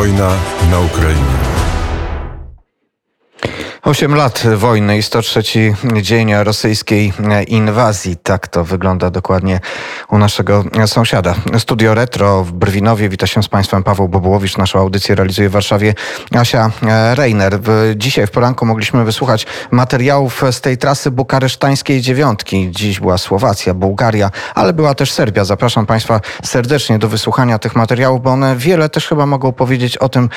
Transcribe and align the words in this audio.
Wojna 0.00 0.32
na 0.70 0.80
Ukrainie. 0.80 1.49
Osiem 3.90 4.14
lat 4.14 4.42
wojny 4.56 4.98
i 4.98 5.02
103 5.02 5.42
dzień 6.02 6.34
rosyjskiej 6.34 7.12
inwazji. 7.46 8.16
Tak 8.16 8.48
to 8.48 8.64
wygląda 8.64 9.10
dokładnie 9.10 9.60
u 10.10 10.18
naszego 10.18 10.64
sąsiada. 10.86 11.34
Studio 11.58 11.94
Retro 11.94 12.44
w 12.44 12.52
Brwinowie. 12.52 13.08
Wita 13.08 13.26
się 13.26 13.42
z 13.42 13.48
Państwem 13.48 13.82
Paweł 13.82 14.08
Bobułowicz. 14.08 14.56
Naszą 14.56 14.78
audycję 14.78 15.14
realizuje 15.14 15.48
w 15.48 15.52
Warszawie 15.52 15.94
Asia 16.34 16.70
Reiner. 17.14 17.58
Dzisiaj 17.96 18.26
w 18.26 18.30
poranku 18.30 18.66
mogliśmy 18.66 19.04
wysłuchać 19.04 19.46
materiałów 19.70 20.42
z 20.50 20.60
tej 20.60 20.78
trasy 20.78 21.10
bukaresztańskiej 21.10 22.00
dziewiątki. 22.00 22.70
Dziś 22.70 23.00
była 23.00 23.18
Słowacja, 23.18 23.74
Bułgaria, 23.74 24.30
ale 24.54 24.72
była 24.72 24.94
też 24.94 25.12
Serbia. 25.12 25.44
Zapraszam 25.44 25.86
Państwa 25.86 26.20
serdecznie 26.44 26.98
do 26.98 27.08
wysłuchania 27.08 27.58
tych 27.58 27.76
materiałów, 27.76 28.22
bo 28.22 28.30
one 28.30 28.56
wiele 28.56 28.88
też 28.88 29.06
chyba 29.06 29.26
mogą 29.26 29.52
powiedzieć 29.52 29.96
o 29.96 30.08
tym, 30.08 30.28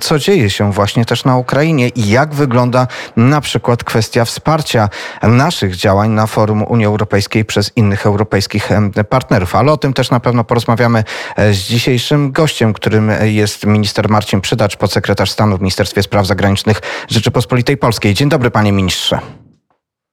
co 0.00 0.18
dzieje 0.18 0.50
się 0.50 0.72
właśnie 0.72 1.04
też 1.04 1.24
na 1.24 1.36
Ukrainie 1.36 1.88
i 1.88 2.08
jak 2.08 2.34
wygląda 2.34 2.86
na 3.16 3.40
przykład 3.40 3.84
kwestia 3.84 4.24
wsparcia 4.24 4.88
naszych 5.22 5.76
działań 5.76 6.10
na 6.10 6.26
forum 6.26 6.62
Unii 6.62 6.86
Europejskiej 6.86 7.44
przez 7.44 7.72
innych 7.76 8.06
europejskich 8.06 8.68
partnerów. 9.08 9.54
Ale 9.54 9.72
o 9.72 9.76
tym 9.76 9.92
też 9.92 10.10
na 10.10 10.20
pewno 10.20 10.44
porozmawiamy 10.44 11.04
e, 11.36 11.54
z 11.54 11.58
dzisiejszym 11.58 12.32
gościem, 12.32 12.72
którym 12.72 13.10
jest 13.22 13.66
minister 13.66 14.08
Marcin 14.08 14.40
Przydacz, 14.40 14.76
podsekretarz 14.76 15.30
stanu 15.30 15.56
w 15.56 15.60
Ministerstwie 15.60 16.02
Spraw 16.02 16.26
Zagranicznych 16.26 16.80
Rzeczypospolitej 17.08 17.76
Polskiej. 17.76 18.14
Dzień 18.14 18.28
dobry 18.28 18.50
panie 18.50 18.72
ministrze. 18.72 19.18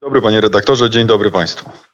Dobry 0.02 0.22
panie 0.22 0.42
redaktorze, 0.42 0.90
dzień 0.90 1.08
dobry 1.08 1.32
państwu. 1.32 1.91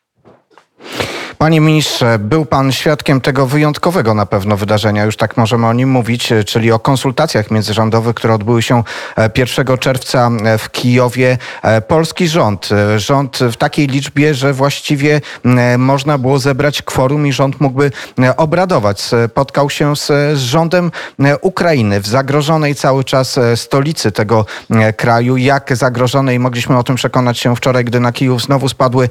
Panie 1.38 1.62
ministrze, 1.62 2.20
był 2.20 2.46
pan 2.46 2.72
świadkiem 2.72 3.22
tego 3.22 3.48
wyjątkowego 3.48 4.14
na 4.14 4.26
pewno 4.26 4.58
wydarzenia, 4.58 5.05
już 5.05 5.18
tak 5.18 5.38
możemy 5.38 5.68
o 5.68 5.73
nim 5.73 5.89
mówić, 5.89 6.34
czyli 6.45 6.72
o 6.72 6.80
konsultacjach 6.80 7.52
międzyrządowych, 7.52 8.16
które 8.16 8.34
odbyły 8.34 8.61
się 8.61 8.84
1 9.38 9.72
e, 9.72 9.78
czerwca 9.78 10.31
e, 10.44 10.58
w 10.58 10.72
Kijowie. 10.72 11.38
E, 11.61 11.81
polski 11.81 12.28
rząd, 12.28 12.70
rząd 12.98 13.39
w 13.52 13.56
takiej 13.56 13.88
liczbie, 13.88 14.34
że 14.34 14.53
właściwie 14.53 15.22
można 15.78 16.17
było 16.17 16.39
zebrać 16.39 16.81
kworum 16.81 17.28
i 17.28 17.34
rząd 17.34 17.61
mógłby 17.61 17.92
obradować. 18.38 19.02
Spotkał 19.02 19.70
się 19.70 19.95
z, 19.95 20.06
z 20.38 20.39
rządem 20.39 20.92
Ukrainy 21.42 22.02
w 22.02 22.08
zagrożonej 22.08 22.76
cały 22.76 23.04
czas 23.04 23.39
stolicy 23.56 24.11
tego 24.11 24.45
kraju. 24.98 25.38
Jak 25.38 25.78
zagrożonej 25.78 26.39
mogliśmy 26.39 26.78
o 26.78 26.83
tym 26.83 26.95
przekonać 26.95 27.39
się 27.39 27.56
wczoraj, 27.56 27.86
gdy 27.86 28.00
na 28.00 28.11
Kijów 28.11 28.42
znowu 28.42 28.70
spadły 28.70 29.09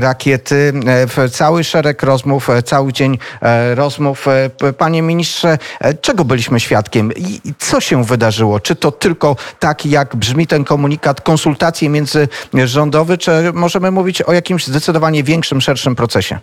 rakiety. 0.00 0.72
W 1.16 1.28
cały 1.48 1.64
szereg 1.64 2.02
rozmów, 2.02 2.50
e, 2.50 2.62
cały 2.62 2.92
dzień 2.92 3.18
e, 3.42 3.74
rozmów. 3.74 4.28
E, 4.28 4.72
panie 4.72 5.02
ministrze, 5.02 5.58
czego 6.00 6.24
byliśmy 6.24 6.60
świadkiem 6.60 7.12
i 7.16 7.40
co 7.58 7.80
się 7.80 8.04
wydarzyło? 8.04 8.60
Czy 8.60 8.76
to 8.76 8.92
tylko 8.92 9.36
tak, 9.58 9.86
jak 9.86 10.16
brzmi 10.16 10.46
ten 10.46 10.64
komunikat, 10.64 11.20
konsultacje 11.20 11.90
międzyrządowe, 12.52 13.18
czy 13.18 13.30
możemy 13.52 13.90
mówić 13.90 14.22
o 14.22 14.32
jakimś 14.32 14.66
zdecydowanie 14.66 15.22
większym, 15.22 15.60
szerszym 15.60 15.96
procesie? 15.96 16.38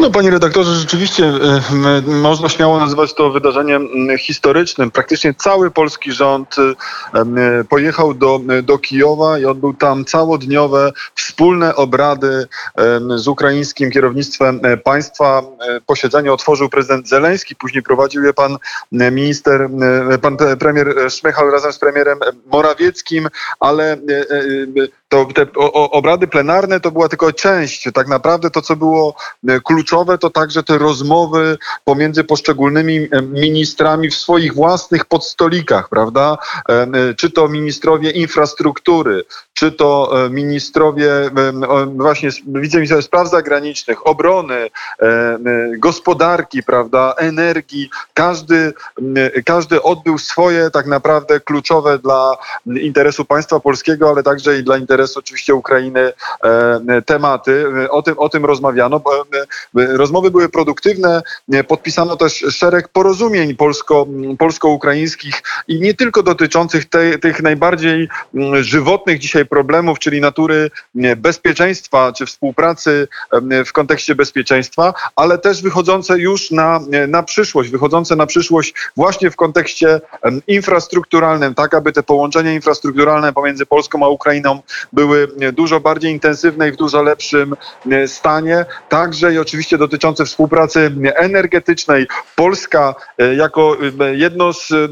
No, 0.00 0.10
panie 0.10 0.30
redaktorze, 0.30 0.74
rzeczywiście 0.74 1.24
e, 1.26 2.02
można 2.06 2.48
śmiało 2.48 2.78
nazywać 2.78 3.14
to 3.14 3.30
wydarzeniem 3.30 3.88
historycznym. 4.18 4.90
Praktycznie 4.90 5.34
cały 5.34 5.70
polski 5.70 6.12
rząd 6.12 6.56
e, 6.58 7.20
e, 7.20 7.64
pojechał 7.64 8.14
do, 8.14 8.40
do 8.62 8.78
Kijowa 8.78 9.38
i 9.38 9.44
odbył 9.44 9.74
tam 9.74 10.04
całodniowe 10.04 10.92
wspólne 11.14 11.76
obrady 11.76 12.46
z 13.16 13.28
ukraińskim 13.28 13.90
kierownictwem 13.90 14.60
państwa. 14.84 15.42
Posiedzenie 15.86 16.32
otworzył 16.32 16.68
prezydent 16.68 17.08
Zeleński, 17.08 17.56
później 17.56 17.82
prowadził 17.82 18.22
je 18.22 18.32
pan 18.34 18.56
minister, 18.92 19.68
pan 20.22 20.36
premier 20.58 20.94
Szmychal 21.10 21.50
razem 21.50 21.72
z 21.72 21.78
premierem 21.78 22.18
Morawieckim, 22.46 23.28
ale 23.60 23.96
to 25.08 25.26
te 25.34 25.46
obrady 25.72 26.26
plenarne 26.26 26.80
to 26.80 26.90
była 26.90 27.08
tylko 27.08 27.32
część. 27.32 27.88
Tak 27.94 28.08
naprawdę 28.08 28.50
to, 28.50 28.62
co 28.62 28.76
było 28.76 29.16
kluczowe, 29.64 29.85
kluczowe 29.86 30.18
to 30.18 30.30
także 30.30 30.62
te 30.62 30.78
rozmowy 30.78 31.58
pomiędzy 31.84 32.24
poszczególnymi 32.24 33.08
ministrami 33.22 34.10
w 34.10 34.14
swoich 34.14 34.54
własnych 34.54 35.04
podstolikach, 35.04 35.88
prawda? 35.88 36.38
Czy 37.16 37.30
to 37.30 37.48
ministrowie 37.48 38.10
infrastruktury, 38.10 39.24
czy 39.54 39.72
to 39.72 40.10
e, 40.26 40.30
ministrowie 40.30 41.10
właśnie 41.96 42.30
wiceministrowie 42.46 43.02
spraw 43.02 43.30
zagranicznych, 43.30 44.06
obrony, 44.06 44.70
gospodarki, 45.78 46.62
prawda, 46.62 47.14
energii. 47.18 47.90
Każdy, 48.14 48.72
każdy 49.44 49.82
odbył 49.82 50.18
swoje 50.18 50.70
tak 50.70 50.86
naprawdę 50.86 51.40
kluczowe 51.40 51.98
dla 51.98 52.36
interesu 52.66 53.24
państwa 53.24 53.60
polskiego, 53.60 54.08
ale 54.08 54.22
także 54.22 54.58
i 54.58 54.64
dla 54.64 54.76
interesu 54.76 55.18
oczywiście 55.18 55.54
Ukrainy 55.54 56.12
tematy. 57.06 57.66
O 57.90 58.02
tym, 58.02 58.18
o 58.18 58.28
tym 58.28 58.44
rozmawiano. 58.44 59.00
Rozmowy 59.76 60.30
były 60.30 60.48
produktywne, 60.48 61.22
podpisano 61.68 62.16
też 62.16 62.44
szereg 62.50 62.88
porozumień 62.88 63.56
polsko, 63.56 64.06
polsko-ukraińskich 64.38 65.42
i 65.68 65.80
nie 65.80 65.94
tylko 65.94 66.22
dotyczących 66.22 66.84
te, 66.84 67.18
tych 67.18 67.42
najbardziej 67.42 68.08
żywotnych 68.60 69.18
dzisiaj 69.18 69.46
problemów, 69.46 69.98
czyli 69.98 70.20
natury 70.20 70.70
bezpieczeństwa 71.16 72.12
czy 72.12 72.26
współpracy 72.26 73.08
w 73.66 73.72
kontekście 73.72 74.14
bezpieczeństwa, 74.14 74.94
ale 75.16 75.38
też 75.38 75.62
wychodzące 75.62 76.18
już 76.18 76.50
na, 76.50 76.80
na 77.08 77.22
przyszłość, 77.22 77.70
wychodzące 77.70 78.16
na 78.16 78.26
przyszłość 78.26 78.74
właśnie 78.96 79.30
w 79.30 79.36
kontekście 79.36 80.00
infrastrukturalnym, 80.46 81.54
tak 81.54 81.74
aby 81.74 81.92
te 81.92 82.02
połączenia 82.02 82.52
infrastrukturalne 82.52 83.32
pomiędzy 83.32 83.66
Polską 83.66 84.04
a 84.04 84.08
Ukrainą 84.08 84.60
były 84.92 85.28
dużo 85.52 85.80
bardziej 85.80 86.12
intensywne 86.12 86.68
i 86.68 86.72
w 86.72 86.76
dużo 86.76 87.02
lepszym 87.02 87.56
stanie. 88.06 88.64
Także 88.88 89.34
i 89.34 89.38
oczywiście 89.38 89.65
oczywiście 89.66 89.78
dotyczące 89.78 90.24
współpracy 90.24 90.92
energetycznej. 91.16 92.06
Polska 92.36 92.94
e, 93.18 93.34
jako 93.34 93.76
e, 94.00 94.14
jedno 94.14 94.52
z 94.52 94.72
e, 94.72 94.88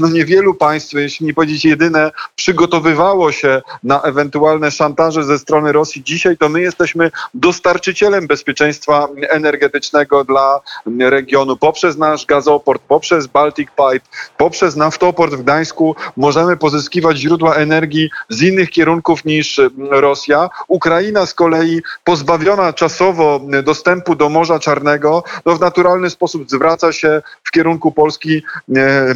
no, 0.00 0.08
niewielu 0.08 0.54
państw, 0.54 0.92
jeśli 0.94 1.26
nie 1.26 1.34
powiedzieć 1.34 1.64
jedyne, 1.64 2.10
przygotowywało 2.36 3.32
się 3.32 3.62
na 3.82 4.02
ewentualne 4.02 4.70
szantaże 4.70 5.24
ze 5.24 5.38
strony 5.38 5.72
Rosji. 5.72 6.02
Dzisiaj 6.02 6.36
to 6.36 6.48
my 6.48 6.60
jesteśmy 6.60 7.10
dostarczycielem 7.34 8.26
bezpieczeństwa 8.26 9.08
energetycznego 9.28 10.24
dla 10.24 10.60
regionu. 11.00 11.56
Poprzez 11.56 11.96
nasz 11.96 12.26
gazoport, 12.26 12.82
poprzez 12.88 13.26
Baltic 13.26 13.68
Pipe, 13.70 14.06
poprzez 14.36 14.76
naftoport 14.76 15.34
w 15.34 15.42
Gdańsku 15.42 15.96
możemy 16.16 16.56
pozyskiwać 16.56 17.16
źródła 17.16 17.54
energii 17.54 18.10
z 18.28 18.42
innych 18.42 18.70
kierunków 18.70 19.24
niż 19.24 19.60
Rosja. 19.90 20.48
Ukraina 20.68 21.26
z 21.26 21.34
kolei 21.34 21.82
pozbawiona 22.04 22.72
czasowo 22.72 23.40
dostępu 23.62 24.15
do 24.16 24.28
Morza 24.28 24.58
Czarnego, 24.58 25.22
no 25.46 25.56
w 25.56 25.60
naturalny 25.60 26.10
sposób 26.10 26.50
zwraca 26.50 26.92
się 26.92 27.22
w 27.44 27.50
kierunku 27.50 27.92
Polski, 27.92 28.42
e, 28.76 29.14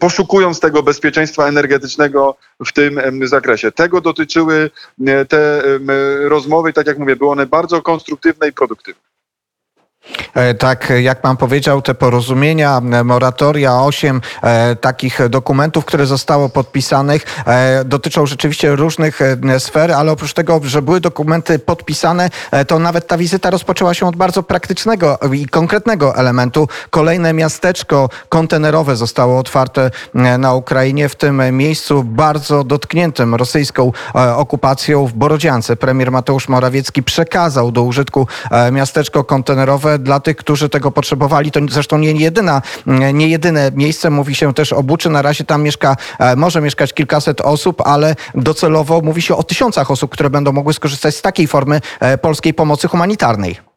poszukując 0.00 0.60
tego 0.60 0.82
bezpieczeństwa 0.82 1.48
energetycznego 1.48 2.36
w 2.66 2.72
tym 2.72 3.00
zakresie. 3.24 3.72
Tego 3.72 4.00
dotyczyły 4.00 4.70
e, 5.06 5.24
te 5.24 5.62
rozmowy, 6.28 6.72
tak 6.72 6.86
jak 6.86 6.98
mówię, 6.98 7.16
były 7.16 7.30
one 7.30 7.46
bardzo 7.46 7.82
konstruktywne 7.82 8.48
i 8.48 8.52
produktywne. 8.52 9.12
E, 10.34 10.54
tak, 10.54 10.92
jak 11.00 11.20
pan 11.20 11.36
powiedział, 11.36 11.82
te 11.82 11.94
porozumienia, 11.94 12.80
e, 12.92 13.04
moratoria, 13.04 13.80
osiem 13.80 14.20
e, 14.42 14.76
takich 14.76 15.28
dokumentów, 15.28 15.84
które 15.84 16.06
zostało 16.06 16.48
podpisanych, 16.48 17.44
dotyczą 17.84 18.26
rzeczywiście 18.26 18.76
różnych 18.76 19.20
sfer, 19.58 19.92
ale 19.92 20.12
oprócz 20.12 20.32
tego, 20.32 20.60
że 20.64 20.82
były 20.82 21.00
dokumenty 21.00 21.58
podpisane, 21.58 22.30
to 22.66 22.78
nawet 22.78 23.06
ta 23.06 23.18
wizyta 23.18 23.50
rozpoczęła 23.50 23.94
się 23.94 24.06
od 24.06 24.16
bardzo 24.16 24.42
praktycznego 24.42 25.18
i 25.32 25.46
konkretnego 25.46 26.16
elementu. 26.16 26.68
Kolejne 26.90 27.32
miasteczko 27.32 28.08
kontenerowe 28.28 28.96
zostało 28.96 29.38
otwarte 29.38 29.90
na 30.38 30.54
Ukrainie, 30.54 31.08
w 31.08 31.16
tym 31.16 31.56
miejscu 31.56 32.04
bardzo 32.04 32.64
dotkniętym 32.64 33.34
rosyjską 33.34 33.92
okupacją 34.36 35.06
w 35.06 35.12
Borodziance. 35.12 35.76
Premier 35.76 36.12
Mateusz 36.12 36.48
Morawiecki 36.48 37.02
przekazał 37.02 37.72
do 37.72 37.82
użytku 37.82 38.26
miasteczko 38.72 39.24
kontenerowe 39.24 39.91
dla 39.98 40.20
tych, 40.20 40.36
którzy 40.36 40.68
tego 40.68 40.90
potrzebowali. 40.90 41.50
To 41.50 41.60
zresztą 41.70 41.98
nie, 41.98 42.12
jedyna, 42.12 42.62
nie 43.12 43.28
jedyne 43.28 43.70
miejsce. 43.74 44.10
Mówi 44.10 44.34
się 44.34 44.54
też 44.54 44.72
o 44.72 44.82
Buczy. 44.82 45.10
Na 45.10 45.22
razie 45.22 45.44
tam 45.44 45.62
mieszka, 45.62 45.96
e, 46.18 46.36
może 46.36 46.60
mieszkać 46.60 46.92
kilkaset 46.92 47.40
osób, 47.40 47.80
ale 47.86 48.16
docelowo 48.34 49.00
mówi 49.00 49.22
się 49.22 49.36
o 49.36 49.42
tysiącach 49.42 49.90
osób, 49.90 50.10
które 50.10 50.30
będą 50.30 50.52
mogły 50.52 50.74
skorzystać 50.74 51.16
z 51.16 51.22
takiej 51.22 51.46
formy 51.46 51.80
e, 52.00 52.18
polskiej 52.18 52.54
pomocy 52.54 52.88
humanitarnej. 52.88 53.71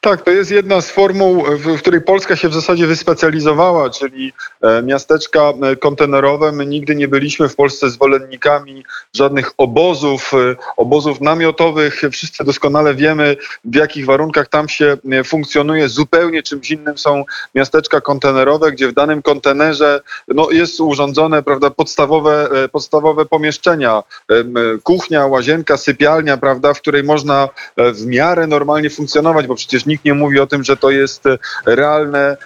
Tak, 0.00 0.22
to 0.22 0.30
jest 0.30 0.50
jedna 0.50 0.80
z 0.80 0.90
formuł, 0.90 1.44
w, 1.44 1.78
której 1.78 2.00
Polska 2.00 2.36
się 2.36 2.48
w 2.48 2.54
zasadzie 2.54 2.86
wyspecjalizowała, 2.86 3.90
czyli 3.90 4.32
e, 4.62 4.82
miasteczka 4.82 5.40
e, 5.40 5.76
kontenerowe. 5.76 6.52
My 6.52 6.66
nigdy 6.66 6.94
nie 6.94 7.08
byliśmy 7.08 7.48
w 7.48 7.56
Polsce 7.56 7.90
zwolennikami 7.90 8.84
żadnych 9.14 9.52
obozów, 9.58 10.34
e, 10.34 10.56
obozów 10.76 11.20
namiotowych. 11.20 12.02
Wszyscy 12.12 12.44
doskonale 12.44 12.94
wiemy, 12.94 13.36
w 13.64 13.74
jakich 13.74 14.06
warunkach 14.06 14.48
tam 14.48 14.68
się 14.68 14.96
funkcjonuje. 15.24 15.88
Zupełnie 15.88 16.42
czymś 16.42 16.70
innym 16.70 16.98
są 16.98 17.24
miasteczka 17.54 18.00
kontenerowe, 18.00 18.72
gdzie 18.72 18.88
w 18.88 18.94
danym 18.94 19.22
kontenerze 19.22 20.00
no, 20.28 20.50
jest 20.50 20.80
urządzone 20.80 21.42
prawda, 21.42 21.70
podstawowe, 21.70 22.48
podstawowe 22.72 23.24
pomieszczenia. 23.24 24.02
Kuchnia, 24.82 25.26
łazienka, 25.26 25.76
sypialnia, 25.76 26.36
prawda, 26.36 26.74
w 26.74 26.80
której 26.80 27.04
można 27.04 27.48
w 27.76 28.06
miarę 28.06 28.46
normalnie 28.46 28.90
funkcjonować, 28.90 29.46
bo 29.46 29.54
przecież 29.66 29.86
nikt 29.86 30.04
nie 30.04 30.14
mówi 30.14 30.40
o 30.40 30.46
tym, 30.46 30.64
że 30.64 30.76
to 30.76 30.90
jest 30.90 31.26
e, 31.26 31.38
realne 31.66 32.36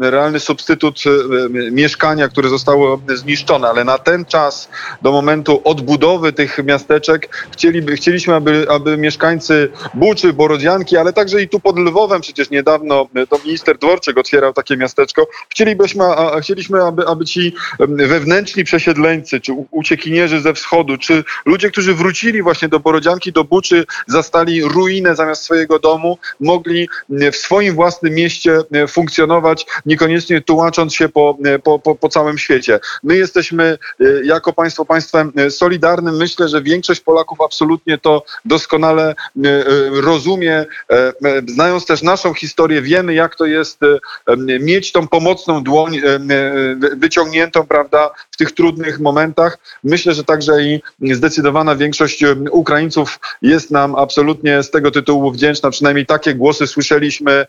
realny 0.00 0.40
substytut 0.40 1.02
e, 1.06 1.70
mieszkania, 1.70 2.28
które 2.28 2.48
zostało 2.48 3.00
zniszczone, 3.14 3.68
ale 3.68 3.84
na 3.84 3.98
ten 3.98 4.24
czas, 4.24 4.68
do 5.02 5.12
momentu 5.12 5.60
odbudowy 5.64 6.32
tych 6.32 6.58
miasteczek, 6.64 7.46
chcieliby, 7.52 7.96
chcieliśmy, 7.96 8.34
aby, 8.34 8.66
aby 8.70 8.96
mieszkańcy 8.98 9.70
Buczy, 9.94 10.32
Borodzianki, 10.32 10.96
ale 10.96 11.12
także 11.12 11.42
i 11.42 11.48
tu 11.48 11.60
pod 11.60 11.78
Lwowem, 11.78 12.20
przecież 12.20 12.50
niedawno 12.50 13.08
e, 13.14 13.26
to 13.26 13.38
minister 13.44 13.78
Dworczyk 13.78 14.18
otwierał 14.18 14.52
takie 14.52 14.76
miasteczko, 14.76 15.26
chcielibyśmy, 15.48 16.04
a, 16.04 16.40
chcieliśmy, 16.40 16.82
aby, 16.82 17.06
aby 17.06 17.24
ci 17.24 17.54
wewnętrzni 17.88 18.64
przesiedleńcy, 18.64 19.40
czy 19.40 19.52
uciekinierzy 19.70 20.40
ze 20.40 20.54
wschodu, 20.54 20.98
czy 20.98 21.24
ludzie, 21.46 21.70
którzy 21.70 21.94
wrócili 21.94 22.42
właśnie 22.42 22.68
do 22.68 22.80
Borodzianki, 22.80 23.32
do 23.32 23.44
Buczy, 23.44 23.84
zastali 24.06 24.62
ruinę 24.62 25.16
zamiast 25.16 25.42
swojego 25.42 25.78
domu, 25.78 26.18
mogli 26.40 26.88
w 27.08 27.36
swoim 27.36 27.74
własnym 27.74 28.14
mieście 28.14 28.58
funkcjonować 28.88 29.63
niekoniecznie 29.86 30.40
tłumacząc 30.40 30.94
się 30.94 31.08
po, 31.08 31.38
po, 31.62 31.78
po, 31.78 31.94
po 31.94 32.08
całym 32.08 32.38
świecie. 32.38 32.80
My 33.02 33.16
jesteśmy 33.16 33.78
e, 34.00 34.04
jako 34.24 34.52
państwo 34.52 34.84
państwem 34.84 35.32
e, 35.36 35.50
solidarnym. 35.50 36.16
Myślę, 36.16 36.48
że 36.48 36.62
większość 36.62 37.00
Polaków 37.00 37.40
absolutnie 37.40 37.98
to 37.98 38.24
doskonale 38.44 39.10
e, 39.10 39.14
rozumie. 40.00 40.66
Znając 41.48 41.86
też 41.86 42.02
naszą 42.02 42.34
historię, 42.34 42.82
wiemy, 42.82 43.14
jak 43.14 43.36
to 43.36 43.46
jest 43.46 43.78
mieć 44.60 44.92
tą 44.92 45.08
pomocną 45.08 45.62
dłoń 45.62 46.00
wyciągniętą, 46.96 47.66
prawda, 47.66 48.10
w 48.30 48.36
tych 48.36 48.52
trudnych 48.52 49.00
momentach. 49.00 49.58
Myślę, 49.84 50.14
że 50.14 50.24
także 50.24 50.62
i 50.62 50.80
zdecydowana 51.00 51.76
większość 51.76 52.24
Ukraińców 52.50 53.18
jest 53.42 53.70
nam 53.70 53.94
absolutnie 53.94 54.62
z 54.62 54.70
tego 54.70 54.90
tytułu 54.90 55.32
wdzięczna. 55.32 55.70
Przynajmniej 55.70 56.06
takie 56.06 56.34
głosy 56.34 56.66
słyszeliśmy 56.66 57.46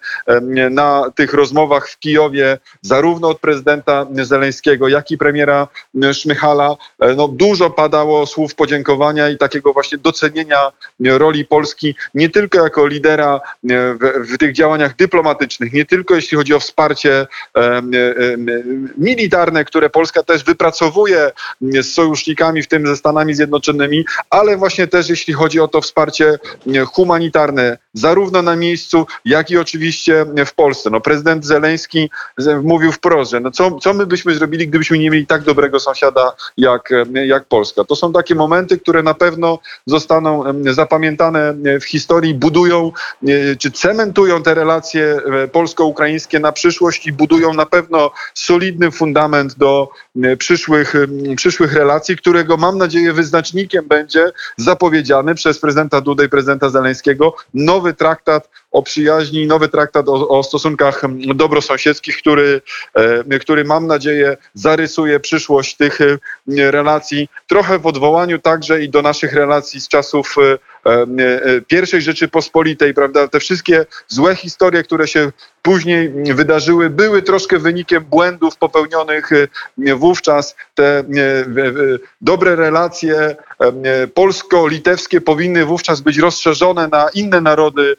na 0.71 1.11
tych 1.15 1.33
rozmowach 1.33 1.89
w 1.95 1.99
Kijowie, 1.99 2.57
zarówno 2.81 3.27
od 3.27 3.39
prezydenta 3.39 4.07
Zeleńskiego, 4.11 4.87
jak 4.87 5.11
i 5.11 5.17
premiera 5.17 5.67
Szmychala. 6.13 6.75
E, 6.99 7.15
no, 7.15 7.27
dużo 7.27 7.69
padało 7.69 8.25
słów 8.25 8.55
podziękowania 8.55 9.29
i 9.29 9.37
takiego 9.37 9.73
właśnie 9.73 9.97
docenienia 9.97 10.71
roli 10.99 11.45
Polski, 11.45 11.95
nie 12.13 12.29
tylko 12.29 12.63
jako 12.63 12.87
lidera 12.87 13.35
e, 13.35 13.39
w, 13.93 14.33
w 14.33 14.37
tych 14.37 14.53
działaniach 14.53 14.95
dyplomatycznych, 14.95 15.73
nie 15.73 15.85
tylko 15.85 16.15
jeśli 16.15 16.37
chodzi 16.37 16.53
o 16.53 16.59
wsparcie 16.59 17.27
e, 17.57 17.81
militarne, 18.97 19.65
które 19.65 19.89
Polska 19.89 20.23
też 20.23 20.43
wypracowuje 20.43 21.31
z 21.61 21.93
sojusznikami, 21.93 22.61
w 22.61 22.67
tym 22.67 22.87
ze 22.87 22.97
Stanami 22.97 23.33
Zjednoczonymi, 23.33 24.05
ale 24.29 24.57
właśnie 24.57 24.87
też 24.87 25.09
jeśli 25.09 25.33
chodzi 25.33 25.59
o 25.59 25.67
to 25.67 25.81
wsparcie 25.81 26.39
humanitarne, 26.93 27.77
zarówno 27.93 28.41
na 28.41 28.55
miejscu, 28.55 29.07
jak 29.25 29.51
i 29.51 29.57
oczywiście 29.57 30.25
w 30.45 30.53
Polsce. 30.53 30.89
No, 30.89 31.01
prezydent 31.01 31.45
Zeleński 31.45 31.84
mówił 32.63 32.91
wprost, 32.91 33.31
że 33.31 33.39
no 33.39 33.51
co, 33.51 33.79
co 33.79 33.93
my 33.93 34.05
byśmy 34.05 34.35
zrobili, 34.35 34.67
gdybyśmy 34.67 34.97
nie 34.97 35.09
mieli 35.09 35.27
tak 35.27 35.41
dobrego 35.41 35.79
sąsiada 35.79 36.33
jak, 36.57 36.89
jak 37.25 37.45
Polska. 37.45 37.83
To 37.83 37.95
są 37.95 38.13
takie 38.13 38.35
momenty, 38.35 38.79
które 38.79 39.03
na 39.03 39.13
pewno 39.13 39.59
zostaną 39.85 40.43
zapamiętane 40.73 41.55
w 41.81 41.85
historii, 41.85 42.33
budują 42.33 42.91
e, 43.27 43.55
czy 43.55 43.71
cementują 43.71 44.43
te 44.43 44.53
relacje 44.53 45.03
e, 45.43 45.47
polsko-ukraińskie 45.47 46.39
na 46.39 46.51
przyszłość 46.51 47.07
i 47.07 47.11
budują 47.11 47.53
na 47.53 47.65
pewno 47.65 48.11
solidny 48.33 48.91
fundament 48.91 49.57
do 49.57 49.89
e, 50.23 50.37
przyszłych, 50.37 50.93
przyszłych 51.35 51.73
relacji, 51.73 52.17
którego 52.17 52.57
mam 52.57 52.77
nadzieję 52.77 53.13
wyznacznikiem 53.13 53.87
będzie 53.87 54.31
zapowiedziany 54.57 55.35
przez 55.35 55.59
prezydenta 55.59 56.01
Dudę 56.01 56.25
i 56.25 56.29
prezydenta 56.29 56.69
Zeleńskiego 56.69 57.35
nowy 57.53 57.93
traktat 57.93 58.49
o 58.75 58.83
przyjaźni, 58.83 59.47
nowy 59.47 59.69
traktat 59.69 60.09
o, 60.09 60.27
o 60.27 60.43
stosunkach 60.43 61.01
dobrosąsiedzkich, 61.35 62.17
który, 62.17 62.61
e, 63.29 63.39
który 63.39 63.63
mam 63.63 63.87
nadzieję 63.87 64.37
zarysuje 64.53 65.19
przyszłość 65.19 65.75
tych 65.75 66.01
e, 66.01 66.17
relacji, 66.71 67.29
trochę 67.47 67.79
w 67.79 67.85
odwołaniu 67.85 68.39
także 68.39 68.83
i 68.83 68.89
do 68.89 69.01
naszych 69.01 69.33
relacji 69.33 69.81
z 69.81 69.87
czasów 69.87 70.35
e, 70.37 70.57
pierwszej 71.67 72.01
Rzeczypospolitej, 72.01 72.93
prawda? 72.93 73.27
Te 73.27 73.39
wszystkie 73.39 73.85
złe 74.07 74.35
historie, 74.35 74.83
które 74.83 75.07
się 75.07 75.31
później 75.61 76.09
wydarzyły, 76.33 76.89
były 76.89 77.21
troszkę 77.21 77.59
wynikiem 77.59 78.03
błędów 78.03 78.57
popełnionych 78.57 79.29
wówczas. 79.77 80.55
Te 80.75 81.03
dobre 82.21 82.55
relacje 82.55 83.35
polsko-litewskie 84.13 85.21
powinny 85.21 85.65
wówczas 85.65 86.01
być 86.01 86.17
rozszerzone 86.17 86.87
na 86.87 87.09
inne 87.13 87.41
narody 87.41 87.95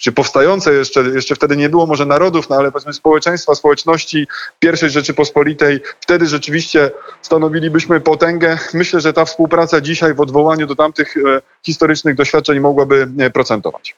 czy 0.00 0.12
powstające 0.12 0.74
jeszcze, 0.74 1.00
jeszcze 1.00 1.34
wtedy 1.34 1.56
nie 1.56 1.68
było 1.68 1.86
może 1.86 2.06
narodów, 2.06 2.48
no 2.48 2.56
ale 2.56 2.72
powiedzmy 2.72 2.92
społeczeństwa, 2.92 3.54
społeczności 3.54 4.26
pierwszej 4.58 4.90
Rzeczypospolitej, 4.90 5.80
wtedy 6.00 6.26
rzeczywiście 6.26 6.90
stanowilibyśmy 7.22 8.00
potęgę. 8.00 8.58
Myślę, 8.74 9.00
że 9.00 9.12
ta 9.12 9.24
współpraca 9.24 9.80
dzisiaj 9.80 10.14
w 10.14 10.20
odwołaniu 10.20 10.66
do 10.66 10.76
tamtych 10.76 11.16
e, 11.16 11.42
historycznych 11.66 12.14
doświadczeń 12.14 12.60
mogłaby 12.60 13.08
e, 13.18 13.30
procentować. 13.30 13.96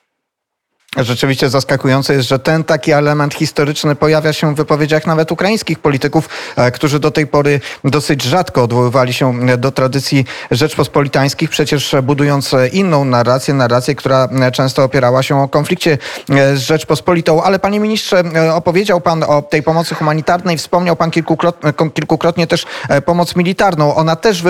Rzeczywiście 0.96 1.50
zaskakujące 1.50 2.14
jest, 2.14 2.28
że 2.28 2.38
ten 2.38 2.64
taki 2.64 2.92
element 2.92 3.34
historyczny 3.34 3.94
pojawia 3.94 4.32
się 4.32 4.54
w 4.54 4.56
wypowiedziach 4.56 5.06
nawet 5.06 5.32
ukraińskich 5.32 5.78
polityków, 5.78 6.28
e, 6.56 6.70
którzy 6.70 7.00
do 7.00 7.10
tej 7.10 7.26
pory 7.26 7.60
dosyć 7.84 8.22
rzadko 8.22 8.62
odwoływali 8.62 9.12
się 9.12 9.46
do 9.58 9.72
tradycji 9.72 10.24
rzeczpospolitańskich, 10.50 11.50
przecież 11.50 11.96
budując 12.02 12.54
inną 12.72 13.04
narrację, 13.04 13.54
narrację, 13.54 13.94
która 13.94 14.28
często 14.52 14.84
opierała 14.84 15.22
się 15.22 15.42
o 15.42 15.48
konflikcie 15.48 15.98
e, 16.30 16.56
z 16.56 16.60
Rzeczpospolitą. 16.60 17.42
Ale 17.42 17.58
panie 17.58 17.80
ministrze, 17.80 18.22
e, 18.34 18.54
opowiedział 18.54 19.00
pan 19.00 19.22
o 19.22 19.42
tej 19.42 19.62
pomocy 19.62 19.94
humanitarnej, 19.94 20.58
wspomniał 20.58 20.96
pan 20.96 21.10
kilkukrotnie, 21.10 21.72
kilkukrotnie 21.94 22.46
też 22.46 22.66
pomoc 23.04 23.36
militarną. 23.36 23.94
Ona 23.94 24.16
też 24.16 24.42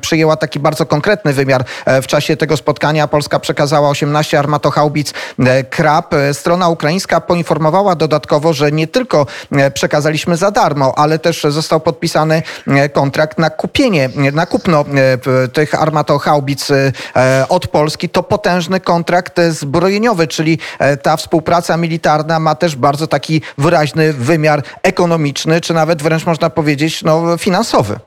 przyjęła 0.00 0.36
taki 0.36 0.60
bardzo 0.60 0.86
konkretny 0.86 1.32
wymiar 1.32 1.64
w 2.02 2.06
czasie 2.06 2.36
tego 2.36 2.56
spotkania. 2.56 3.08
Polska 3.08 3.38
przekazała 3.38 3.88
18 3.88 4.38
armatochaubic. 4.38 5.14
E, 5.98 6.34
strona 6.34 6.68
ukraińska 6.68 7.20
poinformowała 7.20 7.94
dodatkowo, 7.94 8.52
że 8.52 8.72
nie 8.72 8.86
tylko 8.86 9.26
e, 9.52 9.70
przekazaliśmy 9.70 10.36
za 10.36 10.50
darmo, 10.50 10.98
ale 10.98 11.18
też 11.18 11.42
został 11.48 11.80
podpisany 11.80 12.42
e, 12.66 12.88
kontrakt 12.88 13.38
na 13.38 13.50
kupienie, 13.50 14.10
na 14.32 14.46
kupno 14.46 14.84
tych 15.52 15.82
armatochaubic 15.82 16.68
od 17.48 17.66
Polski. 17.66 18.08
To 18.08 18.22
potężny 18.22 18.80
kontrakt 18.80 19.40
zbrojeniowy, 19.50 20.26
czyli 20.26 20.58
ta 21.02 21.16
współpraca 21.16 21.76
militarna 21.76 22.38
ma 22.38 22.54
też 22.54 22.76
bardzo 22.76 23.06
taki 23.06 23.42
wyraźny 23.58 24.12
wymiar 24.12 24.62
ekonomiczny, 24.82 25.60
czy 25.60 25.74
nawet 25.74 26.02
wręcz 26.02 26.26
można 26.26 26.50
powiedzieć 26.50 27.02
no, 27.02 27.38
finansowy. 27.38 27.98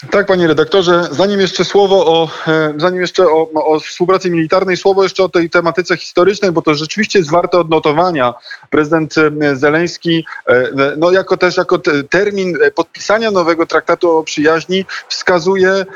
Tak, 0.00 0.26
panie 0.26 0.46
redaktorze. 0.46 1.08
Zanim 1.10 1.40
jeszcze 1.40 1.64
słowo 1.64 2.06
o, 2.06 2.28
e, 2.46 2.74
zanim 2.76 3.00
jeszcze 3.00 3.26
o, 3.26 3.50
o, 3.54 3.80
współpracy 3.80 4.30
militarnej, 4.30 4.76
słowo 4.76 5.02
jeszcze 5.02 5.24
o 5.24 5.28
tej 5.28 5.50
tematyce 5.50 5.96
historycznej, 5.96 6.52
bo 6.52 6.62
to 6.62 6.74
rzeczywiście 6.74 7.18
jest 7.18 7.30
warte 7.30 7.58
odnotowania. 7.58 8.34
Prezydent 8.70 9.14
e, 9.18 9.56
Zeleński, 9.56 10.24
e, 10.48 10.70
no 10.96 11.10
jako 11.10 11.36
też 11.36 11.56
jako 11.56 11.78
termin 12.10 12.58
podpisania 12.74 13.30
nowego 13.30 13.66
traktatu 13.66 14.16
o 14.16 14.24
przyjaźni 14.24 14.84
wskazuje 15.08 15.86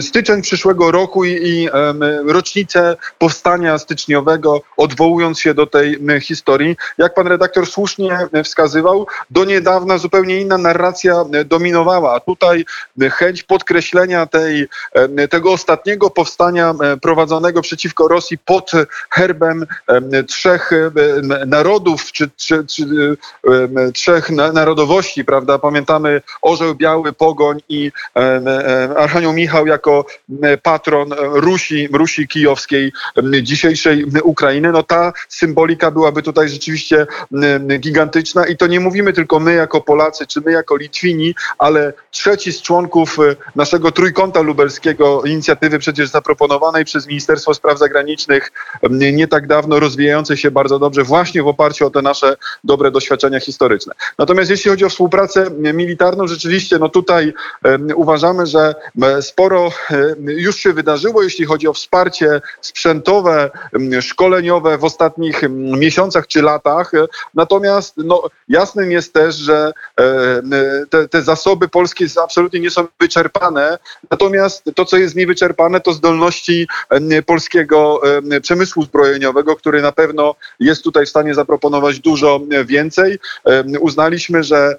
styczeń 0.00 0.42
przyszłego 0.42 0.90
roku 0.90 1.24
i, 1.24 1.30
i 1.30 1.68
rocznicę 2.26 2.96
powstania 3.18 3.78
styczniowego, 3.78 4.60
odwołując 4.76 5.40
się 5.40 5.54
do 5.54 5.66
tej 5.66 5.98
historii. 6.20 6.76
Jak 6.98 7.14
pan 7.14 7.26
redaktor 7.26 7.66
słusznie 7.66 8.18
wskazywał, 8.44 9.06
do 9.30 9.44
niedawna 9.44 9.98
zupełnie 9.98 10.40
inna 10.40 10.58
narracja 10.58 11.24
dominowała. 11.44 12.20
Tutaj 12.20 12.64
chęć 13.26 13.42
podkreślenia 13.42 14.26
tej, 14.26 14.68
tego 15.30 15.52
ostatniego 15.52 16.10
powstania 16.10 16.74
prowadzonego 17.02 17.62
przeciwko 17.62 18.08
Rosji 18.08 18.38
pod 18.38 18.70
herbem 19.10 19.66
trzech 20.28 20.70
narodów, 21.46 22.12
czy, 22.12 22.30
czy, 22.36 22.64
czy 22.66 23.16
trzech 23.94 24.30
narodowości, 24.30 25.24
prawda? 25.24 25.58
Pamiętamy 25.58 26.22
Orzeł 26.42 26.74
Biały, 26.74 27.12
Pogoń 27.12 27.60
i 27.68 27.92
Archanioł 28.96 29.32
Michał 29.32 29.66
jako 29.66 30.06
patron 30.62 31.10
Rusi, 31.32 31.88
Rusi 31.92 32.28
kijowskiej, 32.28 32.92
dzisiejszej 33.42 34.04
Ukrainy. 34.22 34.72
No 34.72 34.82
ta 34.82 35.12
symbolika 35.28 35.90
byłaby 35.90 36.22
tutaj 36.22 36.48
rzeczywiście 36.48 37.06
gigantyczna 37.78 38.46
i 38.46 38.56
to 38.56 38.66
nie 38.66 38.80
mówimy 38.80 39.12
tylko 39.12 39.40
my 39.40 39.54
jako 39.54 39.80
Polacy, 39.80 40.26
czy 40.26 40.40
my 40.40 40.52
jako 40.52 40.76
Litwini, 40.76 41.34
ale 41.58 41.92
trzeci 42.10 42.52
z 42.52 42.62
członków 42.62 43.15
e, 43.18 43.36
naszego 43.56 43.92
trójkąta 43.92 44.40
lubelskiego, 44.40 45.22
inicjatywy 45.24 45.78
przecież 45.78 46.08
zaproponowanej 46.08 46.84
przez 46.84 47.06
Ministerstwo 47.06 47.54
Spraw 47.54 47.78
Zagranicznych 47.78 48.52
nie 48.90 49.28
tak 49.28 49.46
dawno, 49.46 49.80
rozwijającej 49.80 50.36
się 50.36 50.50
bardzo 50.50 50.78
dobrze 50.78 51.02
właśnie 51.02 51.42
w 51.42 51.48
oparciu 51.48 51.86
o 51.86 51.90
te 51.90 52.02
nasze 52.02 52.36
dobre 52.64 52.90
doświadczenia 52.90 53.40
historyczne. 53.40 53.94
Natomiast 54.18 54.50
jeśli 54.50 54.70
chodzi 54.70 54.84
o 54.84 54.88
współpracę 54.88 55.50
militarną, 55.50 56.26
rzeczywiście 56.26 56.78
no 56.78 56.88
tutaj 56.88 57.34
uważamy, 57.94 58.46
że 58.46 58.74
sporo 59.20 59.70
już 60.18 60.56
się 60.56 60.72
wydarzyło, 60.72 61.22
jeśli 61.22 61.44
chodzi 61.44 61.68
o 61.68 61.72
wsparcie 61.72 62.40
sprzętowe, 62.60 63.50
szkoleniowe 64.00 64.78
w 64.78 64.84
ostatnich 64.84 65.42
miesiącach 65.50 66.26
czy 66.26 66.42
latach. 66.42 66.92
Natomiast 67.34 67.96
no, 67.96 68.22
jasnym 68.48 68.92
jest 68.92 69.12
też, 69.12 69.34
że 69.34 69.72
e, 70.00 70.42
te, 70.90 71.08
te 71.08 71.22
zasoby 71.22 71.68
polskie 71.68 72.06
absolutnie 72.24 72.60
nie 72.60 72.70
są 72.70 72.86
wyczerpane. 73.06 73.78
Natomiast 74.10 74.64
to, 74.74 74.84
co 74.84 74.96
jest 74.96 75.16
niewyczerpane, 75.16 75.80
to 75.80 75.92
zdolności 75.92 76.66
polskiego 77.26 78.00
przemysłu 78.42 78.82
zbrojeniowego, 78.82 79.56
który 79.56 79.82
na 79.82 79.92
pewno 79.92 80.34
jest 80.60 80.82
tutaj 80.82 81.06
w 81.06 81.08
stanie 81.08 81.34
zaproponować 81.34 82.00
dużo 82.00 82.40
więcej. 82.64 83.18
Uznaliśmy, 83.80 84.42
że 84.42 84.78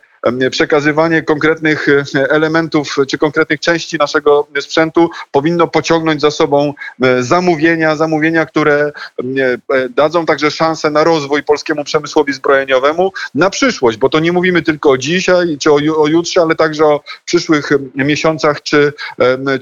przekazywanie 0.52 1.22
konkretnych 1.22 1.88
e, 1.90 2.30
elementów 2.30 2.96
czy 3.08 3.18
konkretnych 3.18 3.60
części 3.60 3.98
naszego 3.98 4.48
sprzętu 4.62 5.10
powinno 5.32 5.68
pociągnąć 5.68 6.22
za 6.22 6.32
sobą 6.32 6.74
e, 7.04 7.24
zamówienia, 7.24 7.96
zamówienia, 7.96 8.46
które 8.46 8.92
e, 9.20 9.90
dadzą 9.90 10.26
także 10.26 10.52
szansę 10.52 10.92
na 10.92 11.04
rozwój 11.04 11.44
polskiemu 11.44 11.84
przemysłowi 11.84 12.34
zbrojeniowemu 12.34 13.12
na 13.36 13.50
przyszłość, 13.50 13.98
bo 13.98 14.10
to 14.10 14.20
nie 14.20 14.32
mówimy 14.32 14.62
tylko 14.62 14.90
o 14.90 14.98
dzisiaj 14.98 15.58
czy 15.60 15.72
o 15.72 16.08
jutrze, 16.08 16.42
ale 16.42 16.56
także 16.56 16.86
o 16.86 17.02
przyszłych 17.26 17.70
miesiącach 17.96 18.62
czy, 18.62 18.94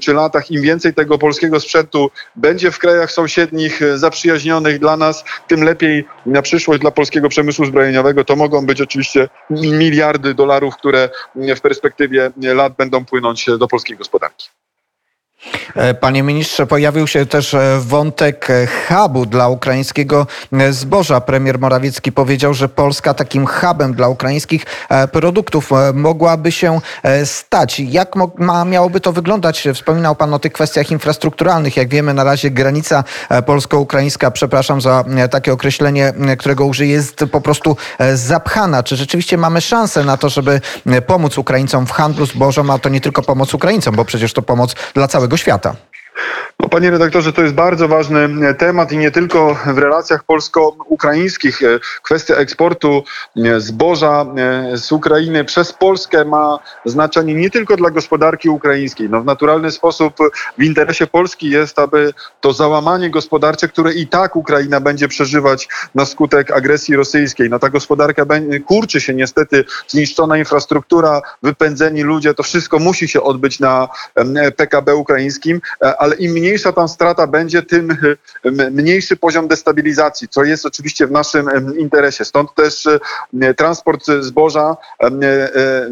czy 0.00 0.12
latach. 0.12 0.50
Im 0.50 0.62
więcej 0.62 0.94
tego 0.94 1.18
polskiego 1.18 1.60
sprzętu 1.60 2.10
będzie 2.36 2.70
w 2.70 2.78
krajach 2.78 3.12
sąsiednich, 3.12 3.80
zaprzyjaźnionych 3.94 4.78
dla 4.78 4.96
nas, 4.96 5.24
tym 5.48 5.64
lepiej 5.64 6.04
na 6.26 6.42
przyszłość 6.42 6.80
dla 6.80 6.90
polskiego 6.90 7.28
przemysłu 7.28 7.66
zbrojeniowego. 7.66 8.24
To 8.24 8.36
mogą 8.36 8.66
być 8.66 8.80
oczywiście 8.80 9.28
miliardy 9.50 10.34
dolarów 10.34 10.55
dolarów, 10.56 10.76
które 10.76 11.08
w 11.56 11.60
perspektywie 11.60 12.32
lat 12.36 12.76
będą 12.76 13.04
płynąć 13.04 13.46
do 13.58 13.68
polskiej 13.68 13.96
gospodarki. 13.96 14.48
E, 15.76 15.94
panie 15.94 16.22
ministrze, 16.22 16.66
pojawił 16.66 17.06
się 17.06 17.26
też 17.26 17.54
e, 17.54 17.78
wątek 17.80 18.50
e, 18.50 18.66
hubu 18.66 19.26
dla 19.26 19.48
ukraińskiego 19.48 20.26
zboża. 20.70 21.20
Premier 21.20 21.58
Morawiecki 21.58 22.12
powiedział, 22.12 22.54
że 22.54 22.68
Polska 22.68 23.14
takim 23.14 23.46
hubem 23.46 23.94
dla 23.94 24.08
ukraińskich 24.08 24.66
produktów 25.12 25.70
mogłaby 25.94 26.52
się 26.52 26.80
stać. 27.24 27.80
Jak 27.80 28.16
ma, 28.38 28.64
miałoby 28.64 29.00
to 29.00 29.12
wyglądać? 29.12 29.68
Wspominał 29.74 30.14
Pan 30.14 30.34
o 30.34 30.38
tych 30.38 30.52
kwestiach 30.52 30.90
infrastrukturalnych. 30.90 31.76
Jak 31.76 31.88
wiemy, 31.88 32.14
na 32.14 32.24
razie 32.24 32.50
granica 32.50 33.04
polsko-ukraińska, 33.46 34.30
przepraszam 34.30 34.80
za 34.80 35.04
takie 35.30 35.52
określenie, 35.52 36.12
którego 36.38 36.66
użyję, 36.66 36.92
jest 36.92 37.24
po 37.32 37.40
prostu 37.40 37.76
zapchana. 38.14 38.82
Czy 38.82 38.96
rzeczywiście 38.96 39.36
mamy 39.36 39.60
szansę 39.60 40.04
na 40.04 40.16
to, 40.16 40.28
żeby 40.28 40.60
pomóc 41.06 41.38
Ukraińcom 41.38 41.86
w 41.86 41.90
handlu 41.90 42.26
zbożem, 42.26 42.70
a 42.70 42.78
to 42.78 42.88
nie 42.88 43.00
tylko 43.00 43.22
pomoc 43.22 43.54
Ukraińcom, 43.54 43.96
bo 43.96 44.04
przecież 44.04 44.32
to 44.32 44.42
pomoc 44.42 44.74
dla 44.94 45.08
całego 45.08 45.35
świata? 45.36 45.76
No, 46.60 46.68
panie 46.68 46.90
redaktorze, 46.90 47.32
to 47.32 47.42
jest 47.42 47.54
bardzo 47.54 47.88
ważny 47.88 48.28
e, 48.48 48.54
temat 48.54 48.92
i 48.92 48.98
nie 48.98 49.10
tylko 49.10 49.56
w 49.66 49.78
relacjach 49.78 50.24
polsko-ukraińskich. 50.24 51.62
E, 51.62 51.66
kwestia 52.02 52.34
eksportu 52.34 53.04
e, 53.36 53.60
zboża 53.60 54.26
z 54.74 54.92
Ukrainy 54.92 55.44
przez 55.44 55.72
Polskę 55.72 56.24
ma 56.24 56.58
znaczenie 56.84 57.34
nie 57.34 57.50
tylko 57.50 57.76
dla 57.76 57.90
gospodarki 57.90 58.48
ukraińskiej. 58.48 59.10
No, 59.10 59.20
w 59.20 59.24
naturalny 59.24 59.70
sposób 59.70 60.14
w 60.58 60.62
interesie 60.62 61.06
Polski 61.06 61.50
jest, 61.50 61.78
aby 61.78 62.12
to 62.40 62.52
załamanie 62.52 63.10
gospodarcze, 63.10 63.68
które 63.68 63.92
i 63.92 64.06
tak 64.06 64.36
Ukraina 64.36 64.80
będzie 64.80 65.08
przeżywać 65.08 65.68
na 65.94 66.04
skutek 66.04 66.50
agresji 66.50 66.96
rosyjskiej, 66.96 67.50
no 67.50 67.58
ta 67.58 67.68
gospodarka 67.68 68.22
kurczy 68.66 69.00
się 69.00 69.14
niestety, 69.14 69.64
zniszczona 69.88 70.38
infrastruktura, 70.38 71.22
wypędzeni 71.42 72.02
ludzie, 72.02 72.34
to 72.34 72.42
wszystko 72.42 72.78
musi 72.78 73.08
się 73.08 73.22
odbyć 73.22 73.60
na 73.60 73.88
PKB 74.56 74.94
ukraińskim, 74.94 75.60
ale 76.06 76.14
im 76.16 76.32
mniejsza 76.32 76.72
tam 76.72 76.88
strata 76.88 77.26
będzie, 77.26 77.62
tym 77.62 77.96
mniejszy 78.70 79.16
poziom 79.16 79.48
destabilizacji, 79.48 80.28
co 80.28 80.44
jest 80.44 80.66
oczywiście 80.66 81.06
w 81.06 81.10
naszym 81.10 81.78
interesie. 81.78 82.24
Stąd 82.24 82.54
też 82.54 82.88
transport 83.56 84.06
zboża, 84.20 84.76
e, 85.02 85.10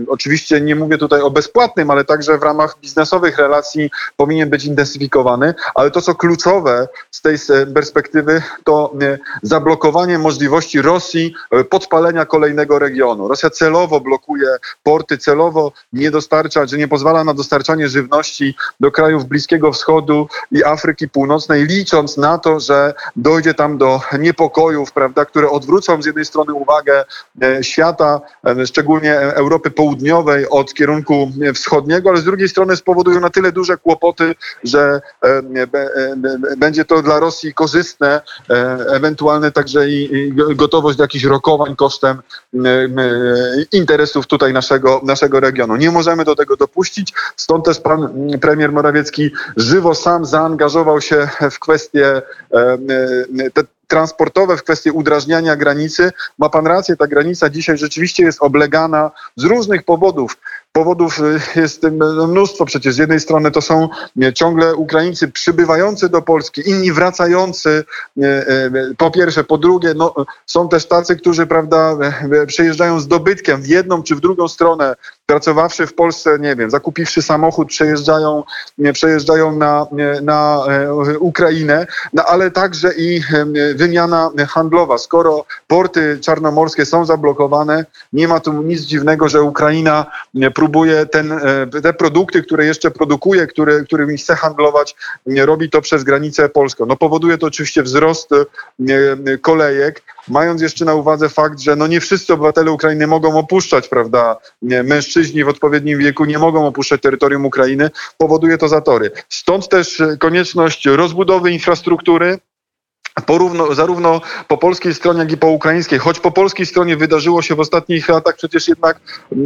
oczywiście 0.09 0.61
nie 0.61 0.77
mówię 0.77 0.99
tutaj 0.99 1.21
o 1.21 1.31
bezpłatnym, 1.31 1.91
ale 1.91 2.05
także 2.05 2.39
w 2.39 2.43
ramach 2.43 2.77
biznesowych 2.83 3.39
relacji 3.39 3.91
powinien 4.17 4.51
być 4.51 4.65
intensyfikowany, 4.65 5.55
ale 5.75 5.91
to 5.91 6.01
co 6.01 6.15
kluczowe 6.15 6.89
z 7.11 7.23
tej 7.23 7.37
perspektywy 7.75 8.43
to 8.65 8.95
zablokowanie 9.43 10.19
możliwości 10.19 10.83
Rosji 10.83 11.35
e, 11.51 11.65
podpalenia 11.65 12.25
kolejnego 12.25 12.79
regionu. 12.79 13.29
Rosja 13.29 13.51
celowo 13.51 14.01
blokuje 14.01 14.49
porty, 14.83 15.19
celowo 15.19 15.73
nie 15.93 16.11
dostarcza, 16.11 16.67
czy 16.67 16.79
nie 16.79 16.89
pozwala 16.89 17.25
na 17.25 17.35
dostarczanie 17.35 17.89
żywności 17.89 18.55
do 18.81 18.91
krajów 18.91 19.25
Bliskiego 19.25 19.73
Wschodu 19.73 20.04
i 20.53 20.65
Afryki 20.65 21.09
Północnej, 21.09 21.67
licząc 21.67 22.17
na 22.17 22.39
to, 22.39 22.61
że 22.61 22.95
dojdzie 23.17 23.55
tam 23.55 23.79
do 23.79 24.01
niepokojów, 24.19 24.93
prawda, 24.93 25.25
które 25.25 25.51
odwrócą 25.51 26.03
z 26.03 26.07
jednej 26.07 26.25
strony 26.25 26.55
uwagę 26.55 27.05
e, 27.43 27.65
świata, 27.65 28.21
e, 28.47 28.67
szczególnie 28.67 29.19
Europy 29.19 29.71
Południowej 29.71 30.49
od 30.49 30.75
kierunku 30.75 31.31
wschodniego, 31.55 32.11
ale 32.11 32.19
z 32.19 32.25
drugiej 32.25 32.49
strony 32.49 32.77
spowodują 32.77 33.21
na 33.21 33.31
tyle 33.31 33.53
duże 33.53 33.77
kłopoty, 33.77 34.35
że 34.65 35.01
e, 35.25 35.43
będzie 36.57 36.85
to 36.85 37.03
dla 37.03 37.21
Rosji 37.21 37.55
korzystne, 37.55 38.21
ewentualne 38.89 39.53
także 39.53 39.89
i 39.89 40.33
gotowość 40.55 40.99
do 40.99 41.05
jakichś 41.05 41.25
rokowań 41.25 41.77
kosztem 41.77 42.23
interesów 43.73 44.27
tutaj 44.27 44.53
naszego, 44.53 45.01
naszego 45.05 45.41
regionu. 45.41 45.77
Nie 45.77 45.91
możemy 45.91 46.25
do 46.25 46.37
tego 46.37 46.57
dopuścić, 46.57 47.13
stąd 47.37 47.65
też 47.65 47.81
pan 47.81 48.09
premier 48.41 48.73
Morawiecki 48.73 49.31
żywo 49.57 49.94
sam 49.95 50.25
zaangażował 50.25 51.01
się 51.01 51.29
w 51.51 51.59
kwestie 51.59 52.07
e, 52.07 52.23
e, 52.55 53.51
te 53.51 53.63
transportowe, 53.89 54.57
w 54.57 54.63
kwestie 54.63 54.93
udrażniania 54.93 55.57
granicy. 55.57 56.13
Ma 56.39 56.49
pan 56.49 56.67
rację, 56.67 56.97
ta 56.97 57.07
granica 57.07 57.51
dzisiaj 57.51 57.79
rzeczywiście 57.79 58.23
jest 58.23 58.43
oblegana 58.43 59.11
z 59.37 59.45
różnych 59.45 59.85
powodów. 59.85 60.37
Powodów 60.77 61.21
y, 61.21 61.61
jest 61.61 61.87
no, 61.93 62.27
mnóstwo 62.27 62.65
przecież. 62.65 62.95
Z 62.95 62.99
jednej 62.99 63.21
strony 63.21 63.51
to 63.51 63.61
są 63.61 63.89
ciągle 64.35 64.75
Ukraińcy 64.75 65.29
przybywający 65.29 66.09
do 66.09 66.23
Polski, 66.23 66.71
inni 66.71 66.93
wracający 66.93 67.85
po 68.99 69.11
pierwsze. 69.11 69.45
Po 69.45 69.59
drugie, 69.59 69.95
no, 69.97 70.15
są 70.47 70.69
też 70.69 70.87
tacy, 70.87 71.17
którzy 71.17 71.47
prawda, 71.47 71.97
przejeżdżają 72.47 73.01
z 73.01 73.09
dobytkiem 73.09 73.63
w 73.63 73.67
jedną 73.67 74.03
czy 74.03 74.17
w 74.17 74.21
drugą 74.21 74.49
stronę, 74.49 74.97
pracowawszy 75.27 75.87
w 75.87 75.95
Polsce, 75.95 76.39
nie 76.39 76.57
wiem, 76.57 76.71
zakupiwszy 76.71 77.23
samochód, 77.23 77.69
przejeżdżają, 77.69 78.43
przejeżdżają 78.93 79.57
na, 79.57 79.87
na 80.23 80.61
Ukrainę, 81.21 81.87
no, 82.13 82.25
ale 82.25 82.51
także 82.51 82.95
i 82.97 83.21
wymiana 83.75 84.31
handlowa. 84.49 84.99
Skoro 84.99 85.45
porty 85.67 86.19
czarnomorskie 86.21 86.87
są 86.87 87.05
zablokowane, 87.05 87.85
nie 88.13 88.29
ma 88.29 88.41
tu 88.41 88.63
nic 88.63 88.81
dziwnego, 88.81 89.29
że 89.29 89.43
Ukraina 89.43 90.07
próbuje 90.35 90.64
ten, 91.11 91.33
e, 91.33 91.67
te 91.83 91.93
produkty, 91.93 92.43
które 92.43 92.67
jeszcze 92.67 92.91
produkuje, 92.91 93.47
które, 93.47 93.85
którymi 93.85 94.19
chce 94.19 94.37
handlować, 94.37 94.97
robi 95.27 95.71
to 95.71 95.81
przez 95.81 96.05
granicę 96.05 96.49
polską. 96.49 96.87
No 96.87 96.97
powoduje 96.97 97.39
to 97.39 97.47
oczywiście 97.47 97.83
wzrost 97.83 98.31
e, 98.33 98.47
kolejek, 99.39 100.03
mając 100.29 100.63
jeszcze 100.63 100.85
na 100.85 100.95
uwadze 100.95 101.29
fakt, 101.29 101.61
że 101.61 101.77
no 101.77 101.87
nie 101.87 102.01
wszyscy 102.01 102.33
obywatele 102.33 102.73
Ukrainy 102.73 103.07
mogą 103.07 103.39
opuszczać, 103.39 103.89
prawda, 103.89 104.37
mężczyźni 104.63 105.45
w 105.45 105.49
odpowiednim 105.49 105.99
wieku 105.99 106.25
nie 106.25 106.39
mogą 106.39 106.67
opuszczać 106.67 107.01
terytorium 107.01 107.47
Ukrainy, 107.47 107.91
powoduje 108.19 108.59
to 108.59 108.69
zatory. 108.69 109.11
Stąd 109.29 109.69
też 109.69 110.03
konieczność 110.19 110.87
rozbudowy 110.87 111.51
infrastruktury, 111.51 112.39
Porówno, 113.27 113.75
zarówno 113.75 114.21
po 114.49 114.59
polskiej 114.59 114.95
stronie, 114.95 115.21
jak 115.21 115.33
i 115.33 115.37
po 115.37 115.49
ukraińskiej. 115.49 115.99
Choć 115.99 116.21
po 116.21 116.31
polskiej 116.31 116.67
stronie 116.67 116.97
wydarzyło 116.97 117.43
się 117.43 117.55
w 117.55 117.61
ostatnich 117.61 118.09
latach 118.09 118.37
przecież 118.37 118.69
jednak 118.69 119.01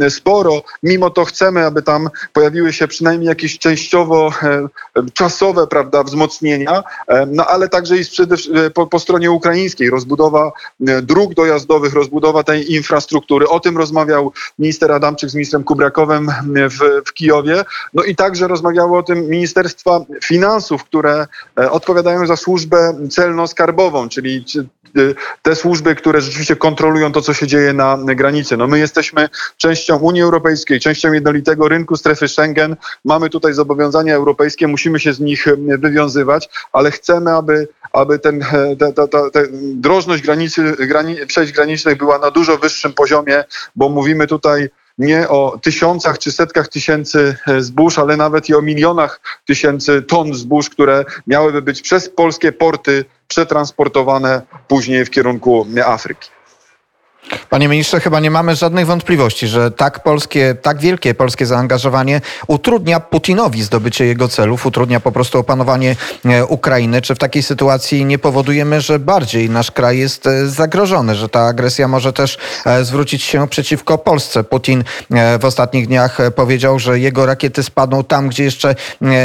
sporo, 0.09 0.61
mimo 0.83 1.09
to 1.09 1.25
chcemy, 1.25 1.65
aby 1.65 1.81
tam 1.81 2.09
pojawiły 2.33 2.73
się 2.73 2.87
przynajmniej 2.87 3.27
jakieś 3.27 3.59
częściowo 3.59 4.31
e, 4.43 4.67
czasowe 5.13 5.67
prawda, 5.67 6.03
wzmocnienia, 6.03 6.83
e, 7.07 7.25
no 7.25 7.45
ale 7.45 7.69
także 7.69 7.97
i 7.97 8.01
e, 8.01 8.69
po, 8.69 8.87
po 8.87 8.99
stronie 8.99 9.31
ukraińskiej 9.31 9.89
rozbudowa 9.89 10.51
dróg 11.01 11.33
dojazdowych, 11.33 11.93
rozbudowa 11.93 12.43
tej 12.43 12.73
infrastruktury. 12.73 13.47
O 13.47 13.59
tym 13.59 13.77
rozmawiał 13.77 14.31
minister 14.59 14.91
Adamczyk 14.91 15.29
z 15.29 15.35
ministrem 15.35 15.63
Kubrakowem 15.63 16.31
w, 16.69 17.07
w 17.07 17.13
Kijowie. 17.13 17.63
No 17.93 18.03
i 18.03 18.15
także 18.15 18.47
rozmawiały 18.47 18.97
o 18.97 19.03
tym 19.03 19.29
Ministerstwa 19.29 19.99
Finansów, 20.23 20.83
które 20.83 21.27
odpowiadają 21.55 22.27
za 22.27 22.35
służbę 22.35 23.07
celno 23.09 23.47
skarbową, 23.59 24.09
czyli 24.09 24.45
y, 24.97 25.15
te 25.41 25.55
służby, 25.55 25.95
które 25.95 26.21
rzeczywiście 26.21 26.55
kontrolują 26.55 27.11
to, 27.11 27.21
co 27.21 27.33
się 27.33 27.47
dzieje 27.47 27.73
na 27.73 27.97
granicy. 27.97 28.57
No 28.57 28.67
my 28.67 28.79
jesteśmy 28.79 29.29
częścią 29.57 29.97
Unii 29.97 30.21
Europejskiej, 30.21 30.79
częścią 30.79 31.13
jednolitego 31.13 31.67
rynku 31.67 31.97
strefy 31.97 32.27
Schengen. 32.27 32.75
Mamy 33.05 33.29
tutaj 33.29 33.53
zobowiązania 33.53 34.15
europejskie, 34.15 34.67
musimy 34.67 34.99
się 34.99 35.13
z 35.13 35.19
nich 35.19 35.47
y, 35.47 35.77
wywiązywać, 35.77 36.49
ale 36.73 36.91
chcemy, 36.91 37.31
aby, 37.31 37.67
aby 37.93 38.19
ten, 38.19 38.43
e, 38.43 38.75
ta, 38.75 38.91
ta, 38.91 39.07
ta, 39.07 39.29
ta 39.29 39.39
drożność 39.75 40.23
granicy, 40.23 40.75
grani, 40.79 41.15
przejść 41.27 41.53
granicznych 41.53 41.97
była 41.97 42.19
na 42.19 42.31
dużo 42.31 42.57
wyższym 42.57 42.93
poziomie, 42.93 43.43
bo 43.75 43.89
mówimy 43.89 44.27
tutaj 44.27 44.69
nie 44.99 45.29
o 45.29 45.59
tysiącach 45.61 46.19
czy 46.19 46.31
setkach 46.31 46.67
tysięcy 46.67 47.35
e, 47.47 47.61
zbóż, 47.61 47.99
ale 47.99 48.17
nawet 48.17 48.49
i 48.49 48.55
o 48.55 48.61
milionach 48.61 49.21
tysięcy 49.45 50.01
ton 50.01 50.33
zbóż, 50.33 50.69
które 50.69 51.05
miałyby 51.27 51.61
być 51.61 51.81
przez 51.81 52.09
polskie 52.09 52.51
porty 52.51 53.05
przetransportowane 53.27 54.41
później 54.67 55.05
w 55.05 55.09
kierunku 55.09 55.67
Afryki. 55.85 56.29
Panie 57.49 57.67
ministrze, 57.67 57.99
chyba 57.99 58.19
nie 58.19 58.31
mamy 58.31 58.55
żadnych 58.55 58.85
wątpliwości, 58.85 59.47
że 59.47 59.71
tak 59.71 60.03
polskie, 60.03 60.55
tak 60.61 60.79
wielkie 60.79 61.13
polskie 61.13 61.45
zaangażowanie 61.45 62.21
utrudnia 62.47 62.99
Putinowi 62.99 63.63
zdobycie 63.63 64.05
jego 64.05 64.27
celów, 64.27 64.65
utrudnia 64.65 64.99
po 64.99 65.11
prostu 65.11 65.39
opanowanie 65.39 65.95
e, 66.25 66.45
Ukrainy. 66.45 67.01
Czy 67.01 67.15
w 67.15 67.17
takiej 67.17 67.43
sytuacji 67.43 68.05
nie 68.05 68.19
powodujemy, 68.19 68.81
że 68.81 68.99
bardziej 68.99 69.49
nasz 69.49 69.71
kraj 69.71 69.97
jest 69.97 70.27
e, 70.27 70.47
zagrożony, 70.47 71.15
że 71.15 71.29
ta 71.29 71.45
agresja 71.45 71.87
może 71.87 72.13
też 72.13 72.37
e, 72.65 72.85
zwrócić 72.85 73.23
się 73.23 73.47
przeciwko 73.47 73.97
Polsce? 73.97 74.43
Putin 74.43 74.83
w 75.39 75.45
ostatnich 75.45 75.87
dniach 75.87 76.17
powiedział, 76.35 76.79
że 76.79 76.99
jego 76.99 77.25
rakiety 77.25 77.63
spadną 77.63 78.03
tam, 78.03 78.29
gdzie 78.29 78.43
jeszcze 78.43 78.75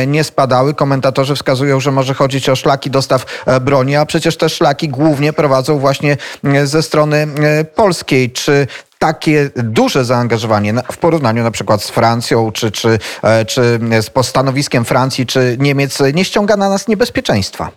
nie 0.07 0.25
spadały. 0.25 0.75
Komentatorzy 0.75 1.35
wskazują, 1.35 1.81
że 1.81 1.93
może 1.93 2.15
chodzić 2.15 2.49
o 2.49 2.57
szlaki 2.57 2.91
dostaw 2.91 3.45
broni, 3.61 3.97
a 3.97 4.07
przecież 4.07 4.37
te 4.37 4.49
szlaki 4.49 4.89
głównie 4.89 5.33
prowadzą 5.33 5.79
właśnie 5.79 6.17
ze 6.65 6.83
strony 6.83 7.27
Polski 7.75 8.14
czy 8.33 8.67
takie 8.99 9.51
duże 9.57 10.05
zaangażowanie 10.05 10.75
w 10.93 10.97
porównaniu 10.97 11.43
na 11.43 11.51
przykład 11.51 11.83
z 11.83 11.91
Francją, 11.91 12.53
czy, 12.53 12.71
czy, 12.71 12.99
e, 13.23 13.45
czy 13.45 13.81
z 14.01 14.27
stanowiskiem 14.27 14.85
Francji, 14.85 15.27
czy 15.27 15.57
Niemiec 15.61 15.99
nie 16.15 16.25
ściąga 16.25 16.57
na 16.57 16.69
nas 16.69 16.89
niebezpieczeństwa? 16.89 17.71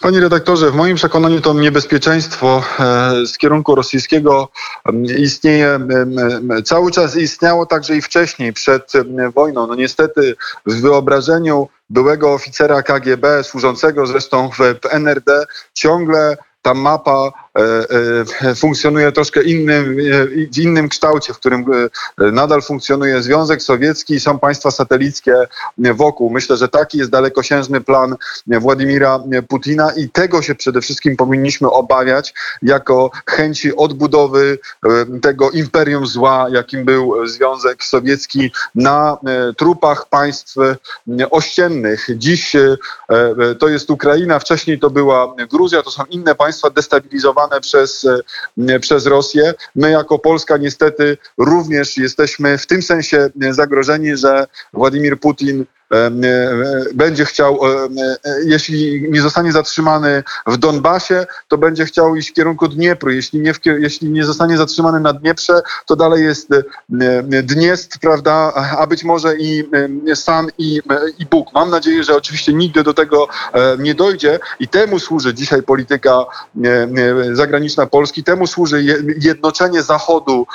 Panie 0.00 0.20
redaktorze, 0.20 0.70
w 0.70 0.74
moim 0.74 0.96
przekonaniu 0.96 1.40
to 1.40 1.54
niebezpieczeństwo 1.54 2.62
e, 2.80 3.26
z 3.26 3.38
kierunku 3.38 3.74
rosyjskiego 3.74 4.48
istnieje, 5.18 5.78
cały 6.64 6.90
czas 6.90 7.16
istniało 7.16 7.66
także 7.66 7.96
i 7.96 8.02
wcześniej, 8.02 8.52
przed 8.52 8.92
wojną. 9.34 9.66
No 9.66 9.74
niestety 9.74 10.36
w 10.66 10.80
wyobrażeniu 10.80 11.68
byłego 11.90 12.32
oficera 12.32 12.82
KGB, 12.82 13.44
służącego 13.44 14.06
zresztą 14.06 14.50
w 14.50 14.60
NRD, 14.90 15.44
ciągle 15.74 16.36
ta 16.62 16.74
mapa 16.74 17.32
E, 17.36 17.45
e, 17.45 17.45
funkcjonuje 18.56 19.12
troszkę 19.12 19.42
innym, 19.42 19.98
e, 19.98 20.26
w 20.52 20.58
innym 20.58 20.88
kształcie, 20.88 21.34
w 21.34 21.38
którym 21.38 21.64
nadal 22.18 22.62
funkcjonuje 22.62 23.22
Związek 23.22 23.62
Sowiecki 23.62 24.14
i 24.14 24.20
są 24.20 24.38
państwa 24.38 24.70
satelickie 24.70 25.34
wokół. 25.78 26.30
Myślę, 26.30 26.56
że 26.56 26.68
taki 26.68 26.98
jest 26.98 27.10
dalekosiężny 27.10 27.80
plan 27.80 28.16
Władimira 28.46 29.20
Putina 29.48 29.92
i 29.96 30.08
tego 30.08 30.42
się 30.42 30.54
przede 30.54 30.80
wszystkim 30.80 31.16
powinniśmy 31.16 31.70
obawiać 31.70 32.34
jako 32.62 33.10
chęci 33.26 33.76
odbudowy 33.76 34.58
tego 35.22 35.50
imperium 35.50 36.06
zła, 36.06 36.46
jakim 36.52 36.84
był 36.84 37.26
Związek 37.26 37.84
Sowiecki 37.84 38.52
na 38.74 39.18
trupach 39.56 40.08
państw 40.08 40.56
ościennych. 41.30 42.06
Dziś 42.16 42.56
to 43.58 43.68
jest 43.68 43.90
Ukraina, 43.90 44.38
wcześniej 44.38 44.78
to 44.78 44.90
była 44.90 45.34
Gruzja, 45.50 45.82
to 45.82 45.90
są 45.90 46.04
inne 46.04 46.34
państwa 46.34 46.70
destabilizowane 46.70 47.45
przez, 47.60 48.06
e, 48.68 48.80
przez 48.80 49.06
Rosję. 49.06 49.54
My 49.74 49.90
jako 49.90 50.18
Polska 50.18 50.56
niestety 50.56 51.18
również 51.38 51.96
jesteśmy 51.96 52.58
w 52.58 52.66
tym 52.66 52.82
sensie 52.82 53.30
zagrożeni, 53.50 54.16
że 54.16 54.46
Władimir 54.72 55.20
Putin 55.20 55.64
będzie 56.94 57.24
chciał, 57.24 57.60
e, 57.66 57.88
jeśli 58.44 59.10
nie 59.10 59.20
zostanie 59.20 59.52
zatrzymany 59.52 60.22
w 60.46 60.56
Donbasie, 60.56 61.26
to 61.48 61.58
będzie 61.58 61.84
chciał 61.84 62.16
iść 62.16 62.30
w 62.30 62.32
kierunku 62.32 62.68
Dniepru. 62.68 63.10
Jeśli 63.10 63.40
nie, 63.40 63.52
jeśli 63.64 64.10
nie 64.10 64.24
zostanie 64.24 64.56
zatrzymany 64.56 65.00
na 65.00 65.12
Dnieprze, 65.12 65.62
to 65.86 65.96
dalej 65.96 66.24
jest 66.24 66.48
Dniestr, 67.42 67.98
prawda, 67.98 68.52
a 68.78 68.86
być 68.86 69.04
może 69.04 69.36
i 69.36 69.64
San 70.14 70.48
i, 70.58 70.80
i 71.18 71.26
Bóg. 71.26 71.52
Mam 71.54 71.70
nadzieję, 71.70 72.04
że 72.04 72.16
oczywiście 72.16 72.52
nigdy 72.52 72.82
do 72.82 72.94
tego 72.94 73.28
e, 73.52 73.76
nie 73.78 73.94
dojdzie 73.94 74.38
i 74.60 74.68
temu 74.68 74.98
służy 74.98 75.34
dzisiaj 75.34 75.62
polityka 75.62 76.24
zagraniczna 77.32 77.86
Polski, 77.86 78.24
temu 78.24 78.46
służy 78.46 78.84
jednoczenie 79.20 79.82
Zachodu, 79.82 80.46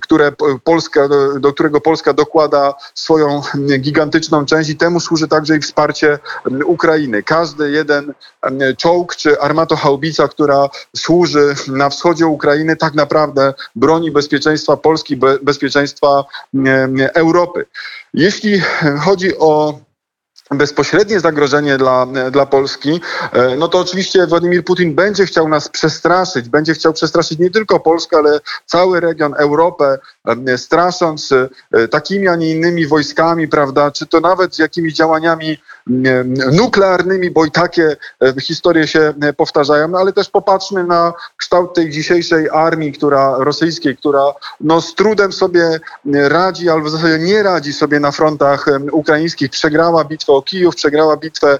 które 0.00 0.32
Polska, 0.64 1.08
do 1.40 1.52
którego 1.52 1.80
Polska 1.80 2.12
dokłada 2.12 2.74
swoją 2.94 3.42
gigantyczną 3.78 4.39
część 4.46 4.70
i 4.70 4.76
temu 4.76 5.00
służy 5.00 5.28
także 5.28 5.56
i 5.56 5.60
wsparcie 5.60 6.18
Ukrainy. 6.64 7.22
Każdy 7.22 7.70
jeden 7.70 8.14
czołg 8.78 9.16
czy 9.16 9.40
armatochałbica, 9.40 10.28
która 10.28 10.68
służy 10.96 11.54
na 11.68 11.90
wschodzie 11.90 12.26
Ukrainy, 12.26 12.76
tak 12.76 12.94
naprawdę 12.94 13.54
broni 13.76 14.10
bezpieczeństwa 14.10 14.76
Polski, 14.76 15.16
bezpieczeństwa 15.42 16.24
Europy. 17.14 17.66
Jeśli 18.14 18.60
chodzi 19.00 19.38
o 19.38 19.78
bezpośrednie 20.50 21.20
zagrożenie 21.20 21.78
dla, 21.78 22.06
dla 22.30 22.46
Polski, 22.46 23.00
e, 23.32 23.56
no 23.56 23.68
to 23.68 23.78
oczywiście 23.78 24.26
Władimir 24.26 24.64
Putin 24.64 24.94
będzie 24.94 25.26
chciał 25.26 25.48
nas 25.48 25.68
przestraszyć, 25.68 26.48
będzie 26.48 26.74
chciał 26.74 26.92
przestraszyć 26.92 27.38
nie 27.38 27.50
tylko 27.50 27.80
Polskę, 27.80 28.16
ale 28.16 28.40
cały 28.66 29.00
region, 29.00 29.34
Europę, 29.34 29.98
e, 30.46 30.58
strasząc 30.58 31.32
e, 31.72 31.88
takimi, 31.88 32.28
a 32.28 32.36
nie 32.36 32.50
innymi 32.50 32.86
wojskami, 32.86 33.48
prawda, 33.48 33.90
czy 33.90 34.06
to 34.06 34.20
nawet 34.20 34.58
jakimiś 34.58 34.94
działaniami 34.94 35.58
nuklearnymi, 36.52 37.30
bo 37.30 37.44
i 37.44 37.50
takie 37.50 37.96
historie 38.40 38.86
się 38.86 39.14
powtarzają, 39.36 39.88
no 39.88 39.98
ale 39.98 40.12
też 40.12 40.28
popatrzmy 40.30 40.84
na 40.84 41.12
kształt 41.36 41.74
tej 41.74 41.90
dzisiejszej 41.90 42.50
armii, 42.50 42.92
która 42.92 43.34
rosyjskiej, 43.38 43.96
która 43.96 44.32
no 44.60 44.80
z 44.80 44.94
trudem 44.94 45.32
sobie 45.32 45.80
radzi, 46.14 46.68
albo 46.68 46.86
w 46.86 46.90
zasadzie 46.90 47.18
nie 47.18 47.42
radzi 47.42 47.72
sobie 47.72 48.00
na 48.00 48.10
frontach 48.10 48.66
ukraińskich, 48.92 49.50
przegrała 49.50 50.04
bitwę 50.04 50.32
Kijów, 50.44 50.74
przegrała 50.74 51.16
bitwę 51.16 51.58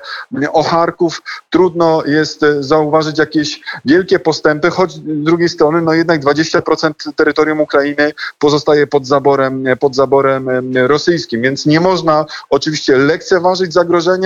o 0.53 0.63
Charków. 0.63 1.23
Trudno 1.51 2.03
jest 2.07 2.43
e, 2.43 2.63
zauważyć 2.63 3.19
jakieś 3.19 3.61
wielkie 3.85 4.19
postępy, 4.19 4.71
choć 4.71 4.93
z 4.93 5.01
drugiej 5.05 5.49
strony 5.49 5.83
no 5.83 5.93
jednak 5.93 6.21
20% 6.21 6.93
terytorium 7.17 7.61
Ukrainy 7.61 8.13
pozostaje 8.39 8.87
pod 8.87 9.07
zaborem, 9.07 9.65
pod 9.81 9.95
zaborem 9.95 10.49
rosyjskim, 10.87 11.43
więc 11.43 11.67
nie 11.67 11.81
można 11.81 12.27
oczywiście 12.51 12.97
lekceważyć 12.97 13.73
zagrożenia 13.73 14.20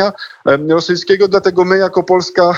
rosyjskiego, 0.69 1.29
dlatego 1.29 1.65
my 1.65 1.79
jako 1.79 2.03
Polska 2.03 2.55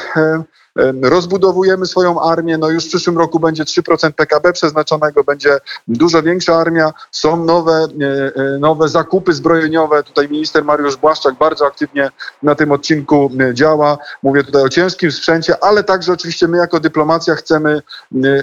rozbudowujemy 1.02 1.86
swoją 1.86 2.20
armię. 2.20 2.58
No 2.58 2.70
już 2.70 2.84
w 2.84 2.88
przyszłym 2.88 3.18
roku 3.18 3.40
będzie 3.40 3.64
3% 3.64 4.12
PKB 4.12 4.52
przeznaczonego, 4.52 5.24
będzie 5.24 5.58
dużo 5.88 6.22
większa 6.22 6.56
armia. 6.56 6.92
Są 7.10 7.44
nowe, 7.44 7.72
e, 7.72 7.86
e, 8.54 8.58
nowe 8.58 8.88
zakupy 8.88 9.32
zbrojeniowe. 9.32 10.02
Tutaj 10.02 10.28
minister 10.28 10.64
Mariusz 10.64 10.96
Błaszczak 10.96 11.34
bardzo 11.34 11.66
aktywnie 11.66 12.10
na 12.42 12.54
tym 12.54 12.72
odcinku 12.72 13.30
działa. 13.52 13.98
Mówię 14.22 14.44
tutaj 14.44 14.62
o 14.62 14.68
ciężkim 14.68 15.12
sprzęcie, 15.12 15.64
ale 15.64 15.84
także 15.84 16.12
oczywiście 16.12 16.48
my 16.48 16.58
jako 16.58 16.80
dyplomacja 16.80 17.34
chcemy 17.34 17.82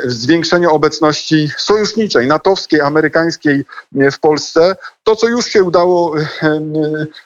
zwiększenia 0.06 0.70
obecności 0.70 1.50
sojuszniczej, 1.58 2.28
natowskiej, 2.28 2.82
amerykańskiej 2.82 3.66
w 4.12 4.20
Polsce. 4.20 4.76
To, 5.04 5.16
co 5.16 5.28
już 5.28 5.46
się 5.46 5.64
udało, 5.64 6.16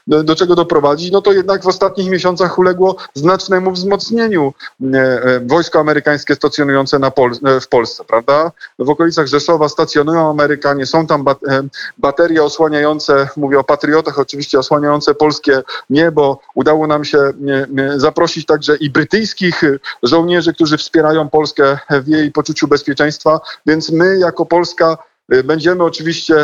do 0.08 0.36
czego 0.36 0.56
doprowadzić, 0.56 1.12
no 1.12 1.22
to 1.22 1.34
jednak 1.34 1.64
w 1.64 1.68
ostatnich 1.68 2.10
miesiącach 2.10 2.60
uległo 2.60 2.96
znacznemu 3.14 3.72
wzmocnieniu 3.72 4.54
wojsko 5.46 5.80
amerykańskie 5.80 6.36
stacjonujące 6.36 7.00
Pol 7.16 7.32
w 7.62 7.68
Polsce, 7.68 8.04
prawda? 8.04 8.52
W 8.80 8.90
okolicach 8.90 9.28
Rzeszowa 9.28 9.70
stacjonują 9.70 10.30
Amerykanie, 10.30 10.86
są 10.86 11.08
tam 11.08 11.26
baterie 11.98 12.44
osłaniające, 12.44 13.30
mówię 13.38 13.60
o 13.60 13.64
patriotach 13.64 14.20
oczywiście, 14.20 14.60
osłaniające 14.60 15.16
polskie 15.16 15.62
niebo. 15.90 16.40
Udało 16.56 16.88
nam 16.88 17.06
się 17.06 17.18
zaprosić 17.96 18.46
także 18.46 18.76
i 18.76 18.90
brytyjskich 18.90 19.62
żołnierzy, 20.04 20.54
którzy 20.54 20.78
wspierają 20.78 21.30
Polskę 21.30 21.78
w 21.90 22.08
jej 22.08 22.32
poczuciu 22.32 22.68
bezpieczeństwa, 22.68 23.40
więc 23.66 23.92
my 23.92 24.18
jako 24.18 24.46
Polska 24.46 24.98
będziemy 25.44 25.84
oczywiście 25.84 26.36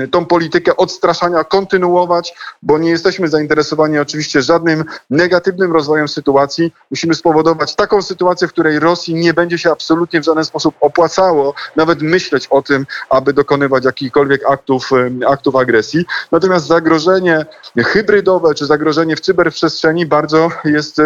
y, 0.00 0.08
tą 0.08 0.26
politykę 0.26 0.76
odstraszania 0.76 1.44
kontynuować, 1.44 2.34
bo 2.62 2.78
nie 2.78 2.90
jesteśmy 2.90 3.28
zainteresowani 3.28 3.98
oczywiście 3.98 4.42
żadnym 4.42 4.84
negatywnym 5.10 5.72
rozwojem 5.72 6.08
sytuacji. 6.08 6.72
Musimy 6.90 7.14
spowodować 7.14 7.76
taką 7.76 8.02
sytuację, 8.02 8.48
w 8.48 8.52
której 8.52 8.78
Rosji 8.78 9.14
nie 9.14 9.34
będzie 9.34 9.58
się 9.58 9.70
absolutnie 9.70 10.20
w 10.20 10.24
żaden 10.24 10.44
sposób 10.44 10.74
opłacało 10.80 11.54
nawet 11.76 12.02
myśleć 12.02 12.46
o 12.46 12.62
tym, 12.62 12.86
aby 13.10 13.32
dokonywać 13.32 13.84
jakichkolwiek 13.84 14.50
aktów, 14.50 14.90
y, 14.92 15.26
aktów 15.26 15.56
agresji. 15.56 16.04
Natomiast 16.32 16.66
zagrożenie 16.66 17.46
hybrydowe 17.78 18.54
czy 18.54 18.66
zagrożenie 18.66 19.16
w 19.16 19.20
cyberprzestrzeni 19.20 20.06
bardzo 20.06 20.48
jest 20.64 21.00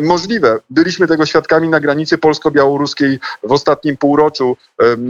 możliwe. 0.00 0.58
Byliśmy 0.70 1.06
tego 1.06 1.26
świadkami 1.26 1.68
na 1.68 1.80
granicy 1.80 2.18
polsko-białoruskiej 2.18 3.18
w 3.42 3.52
ostatnim 3.52 3.96
półroczu 3.96 4.56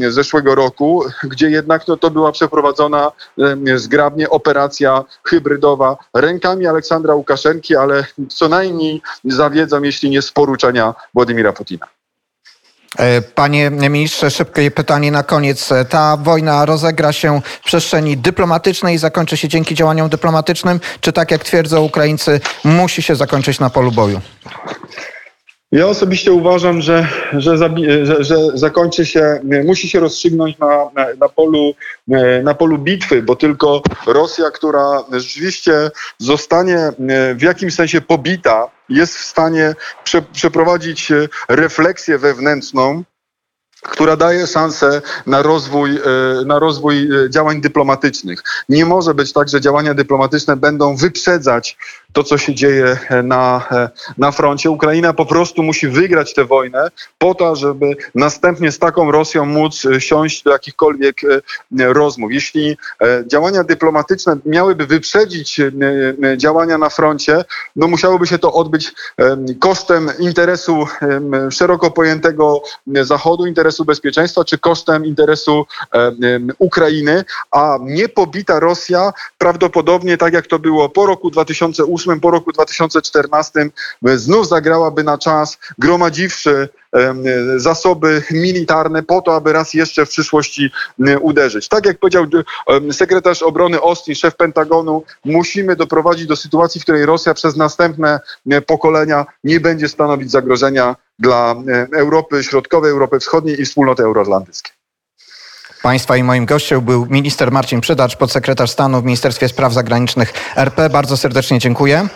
zeszłego 0.09 0.55
roku, 0.55 1.05
gdzie 1.25 1.51
jednak 1.51 1.89
no, 1.89 1.97
to 1.97 2.11
była 2.11 2.33
przeprowadzona 2.33 3.13
zgrabnie 3.77 4.31
operacja 4.31 5.05
hybrydowa 5.25 5.97
rękami 6.15 6.67
Aleksandra 6.67 7.15
Łukaszenki, 7.15 7.77
ale 7.77 8.05
co 8.29 8.49
najmniej 8.49 9.03
zawiedzą, 9.25 9.83
jeśli 9.83 10.11
nie 10.11 10.23
z 10.23 10.33
poruczenia 10.33 10.95
Władimira 11.15 11.53
Putina. 11.53 11.98
E, 12.97 13.23
panie 13.23 13.71
ministrze, 13.71 14.31
szybkie 14.31 14.71
pytanie 14.71 15.11
na 15.11 15.23
koniec. 15.23 15.73
E, 15.73 15.85
ta 15.85 16.17
wojna 16.17 16.67
rozegra 16.67 17.13
się 17.13 17.41
w 17.61 17.65
przestrzeni 17.65 18.17
dyplomatycznej 18.17 18.95
i 18.95 18.99
zakończy 18.99 19.37
się 19.37 19.49
dzięki 19.49 19.75
działaniom 19.75 20.09
dyplomatycznym, 20.09 20.81
czy 21.01 21.13
tak 21.13 21.31
jak 21.31 21.45
twierdzą 21.45 21.83
Ukraińcy, 21.83 22.41
musi 22.65 23.03
się 23.03 23.17
zakończyć 23.17 23.61
na 23.61 23.71
polu 23.71 23.93
boju? 23.93 24.21
Ja 25.73 25.87
osobiście 25.87 26.33
uważam, 26.33 26.81
że, 26.81 27.09
że, 27.33 27.57
że, 27.57 28.25
że, 28.25 28.37
zakończy 28.55 29.07
się, 29.07 29.41
musi 29.65 29.89
się 29.89 30.01
rozstrzygnąć 30.01 30.59
na, 30.59 30.91
na, 30.95 31.07
na, 31.21 31.29
polu, 31.29 31.75
na 32.43 32.55
polu 32.55 32.79
bitwy, 32.79 33.23
bo 33.23 33.37
tylko 33.37 33.83
Rosja, 34.07 34.51
która 34.51 35.05
rzeczywiście 35.13 35.91
zostanie 36.19 36.93
w 37.35 37.43
jakimś 37.43 37.75
sensie 37.75 38.01
pobita, 38.01 38.71
jest 38.89 39.17
w 39.17 39.25
stanie 39.25 39.75
prze, 40.05 40.23
przeprowadzić 40.23 41.13
refleksję 41.49 42.19
wewnętrzną, 42.19 43.03
która 43.83 44.17
daje 44.17 44.47
szansę 44.47 45.03
na 45.27 45.43
rozwój, 45.43 45.97
e, 45.97 46.01
na 46.45 46.59
rozwój 46.59 47.09
e, 47.25 47.31
działań 47.31 47.61
dyplomatycznych. 47.61 48.43
Nie 48.69 48.87
może 48.87 49.15
być 49.15 49.33
tak, 49.33 49.49
że 49.49 49.61
działania 49.61 49.95
dyplomatyczne 49.95 50.57
będą 50.57 50.97
wyprzedzać 50.97 51.77
to, 52.13 52.25
co 52.25 52.39
się 52.39 52.55
dzieje 52.55 52.99
na, 53.25 53.67
e, 53.71 53.89
na 54.19 54.33
froncie. 54.33 54.71
Ukraina 54.71 55.13
po 55.13 55.27
prostu 55.27 55.63
musi 55.63 55.89
wygrać 55.89 56.35
tę 56.35 56.45
wojnę 56.45 56.91
po 57.19 57.35
to, 57.35 57.57
żeby 57.57 57.97
następnie 58.15 58.73
z 58.73 58.79
taką 58.79 59.13
Rosją 59.13 59.45
móc 59.45 59.83
siąść 59.99 60.43
do 60.43 60.51
jakichkolwiek 60.51 61.17
rozmów. 61.79 62.33
Jeśli 62.33 62.77
działania 63.27 63.65
dyplomatyczne 63.65 64.37
miałyby 64.47 64.87
wyprzedzić 64.87 65.61
działania 66.37 66.79
na 66.79 66.89
froncie, 66.89 67.45
no 67.77 67.89
musiałoby 67.89 68.27
się 68.27 68.39
to 68.39 68.53
odbyć 68.53 68.93
kosztem 69.61 70.11
interesu 70.19 70.87
szeroko 71.51 71.91
pojętego 71.91 72.63
Zachodu, 73.03 73.47
interesu 73.47 73.68
interesu 73.69 73.85
bezpieczeństwa, 73.85 74.45
czy 74.45 74.59
kosztem 74.59 75.05
interesu 75.05 75.67
Ukrainy, 76.59 77.25
a 77.51 77.79
niepobita 77.81 78.61
Rosja 78.61 79.13
prawdopodobnie, 79.39 80.17
tak 80.17 80.33
jak 80.33 80.47
to 80.47 80.59
było 80.59 80.89
po 80.89 81.07
roku 81.07 81.31
2008, 81.31 82.21
po 82.21 82.31
roku 82.31 82.53
2014, 82.53 83.71
znów 84.03 84.49
zagrałaby 84.49 85.05
na 85.05 85.19
czas, 85.19 85.59
gromadziwszy 85.79 86.69
zasoby 87.57 88.23
militarne 88.31 89.03
po 89.03 89.23
to, 89.23 89.35
aby 89.35 89.53
raz 89.53 89.75
jeszcze 89.75 90.07
w 90.07 90.09
przyszłości 90.09 90.71
uderzyć. 91.21 91.69
Tak 91.69 91.87
jak 91.87 91.99
powiedział 91.99 92.27
sekretarz 92.93 93.43
obrony 93.43 93.79
Austin, 93.79 94.15
szef 94.15 94.37
Pentagonu, 94.37 95.05
musimy 95.25 95.77
doprowadzić 95.77 96.27
do 96.27 96.37
sytuacji, 96.37 96.81
w 96.81 96.85
której 96.85 97.07
Rosja 97.07 97.35
przez 97.35 97.57
następne 97.57 98.21
pokolenia 98.67 99.27
nie 99.45 99.61
będzie 99.61 99.89
stanowić 99.89 100.31
zagrożenia 100.31 100.97
dla 101.19 101.55
Europy 101.97 102.45
Środkowej, 102.45 102.91
Europy 102.91 103.21
Wschodniej 103.21 103.61
i 103.61 103.65
wspólnoty 103.65 104.03
euroatlantyckiej. 104.03 104.73
Państwa 105.83 106.17
i 106.17 106.23
moim 106.23 106.47
gościem 106.47 106.81
był 106.81 107.07
minister 107.07 107.53
Marcin 107.53 107.81
Przydacz, 107.81 108.17
podsekretarz 108.17 108.71
stanu 108.71 109.01
w 109.01 109.05
Ministerstwie 109.05 109.49
Spraw 109.49 109.73
Zagranicznych 109.73 110.33
RP. 110.57 110.91
Bardzo 110.91 111.17
serdecznie 111.17 111.59
dziękuję. 111.59 112.09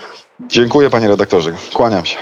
Dziękuję 0.46 0.90
panie 0.90 1.08
redaktorze. 1.08 1.52
Kłaniam 1.74 2.06
się. 2.06 2.16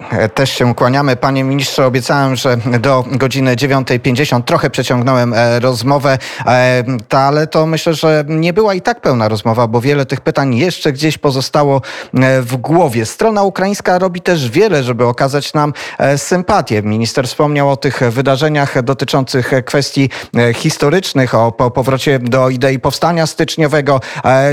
E, 0.00 0.28
też 0.28 0.50
się 0.50 0.74
kłaniamy. 0.74 1.16
Panie 1.16 1.44
ministrze, 1.44 1.86
obiecałem, 1.86 2.36
że 2.36 2.56
do 2.80 3.04
godziny 3.10 3.56
9.50 3.56 4.42
trochę 4.42 4.70
przeciągnąłem 4.70 5.34
e, 5.34 5.60
rozmowę, 5.60 6.18
e, 6.46 6.84
ale 7.10 7.46
to 7.46 7.66
myślę, 7.66 7.94
że 7.94 8.24
nie 8.28 8.52
była 8.52 8.74
i 8.74 8.82
tak 8.82 9.00
pełna 9.00 9.28
rozmowa, 9.28 9.66
bo 9.66 9.80
wiele 9.80 10.06
tych 10.06 10.20
pytań 10.20 10.54
jeszcze 10.54 10.92
gdzieś 10.92 11.18
pozostało 11.18 11.82
w 12.40 12.56
głowie. 12.56 13.06
Strona 13.06 13.42
ukraińska 13.42 13.98
robi 13.98 14.20
też 14.20 14.50
wiele, 14.50 14.82
żeby 14.82 15.06
okazać 15.06 15.54
nam 15.54 15.72
sympatię. 16.16 16.82
Minister 16.82 17.26
wspomniał 17.28 17.70
o 17.70 17.76
tych 17.76 18.00
wydarzeniach 18.10 18.82
dotyczących 18.82 19.50
kwestii 19.64 20.10
historycznych, 20.54 21.34
o 21.34 21.52
powrocie 21.52 22.18
do 22.18 22.48
idei 22.48 22.78
powstania 22.78 23.26
styczniowego. 23.26 24.00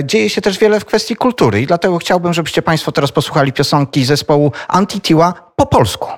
Dzieje 0.04 0.30
się 0.30 0.42
też 0.42 0.60
wiele 0.60 0.80
w 0.80 0.86
kwestii 0.86 1.16
kultury 1.16 1.62
i 1.62 1.68
dlatego 1.68 1.98
chciałbym, 1.98 2.34
żebyście 2.34 2.62
Państwo 2.62 2.92
teraz 2.92 3.12
posłuchali 3.12 3.54
piosenki 3.54 4.06
zespołu 4.06 4.52
Antitiła 4.68 5.33
po 5.56 5.66
polsku. 5.66 6.08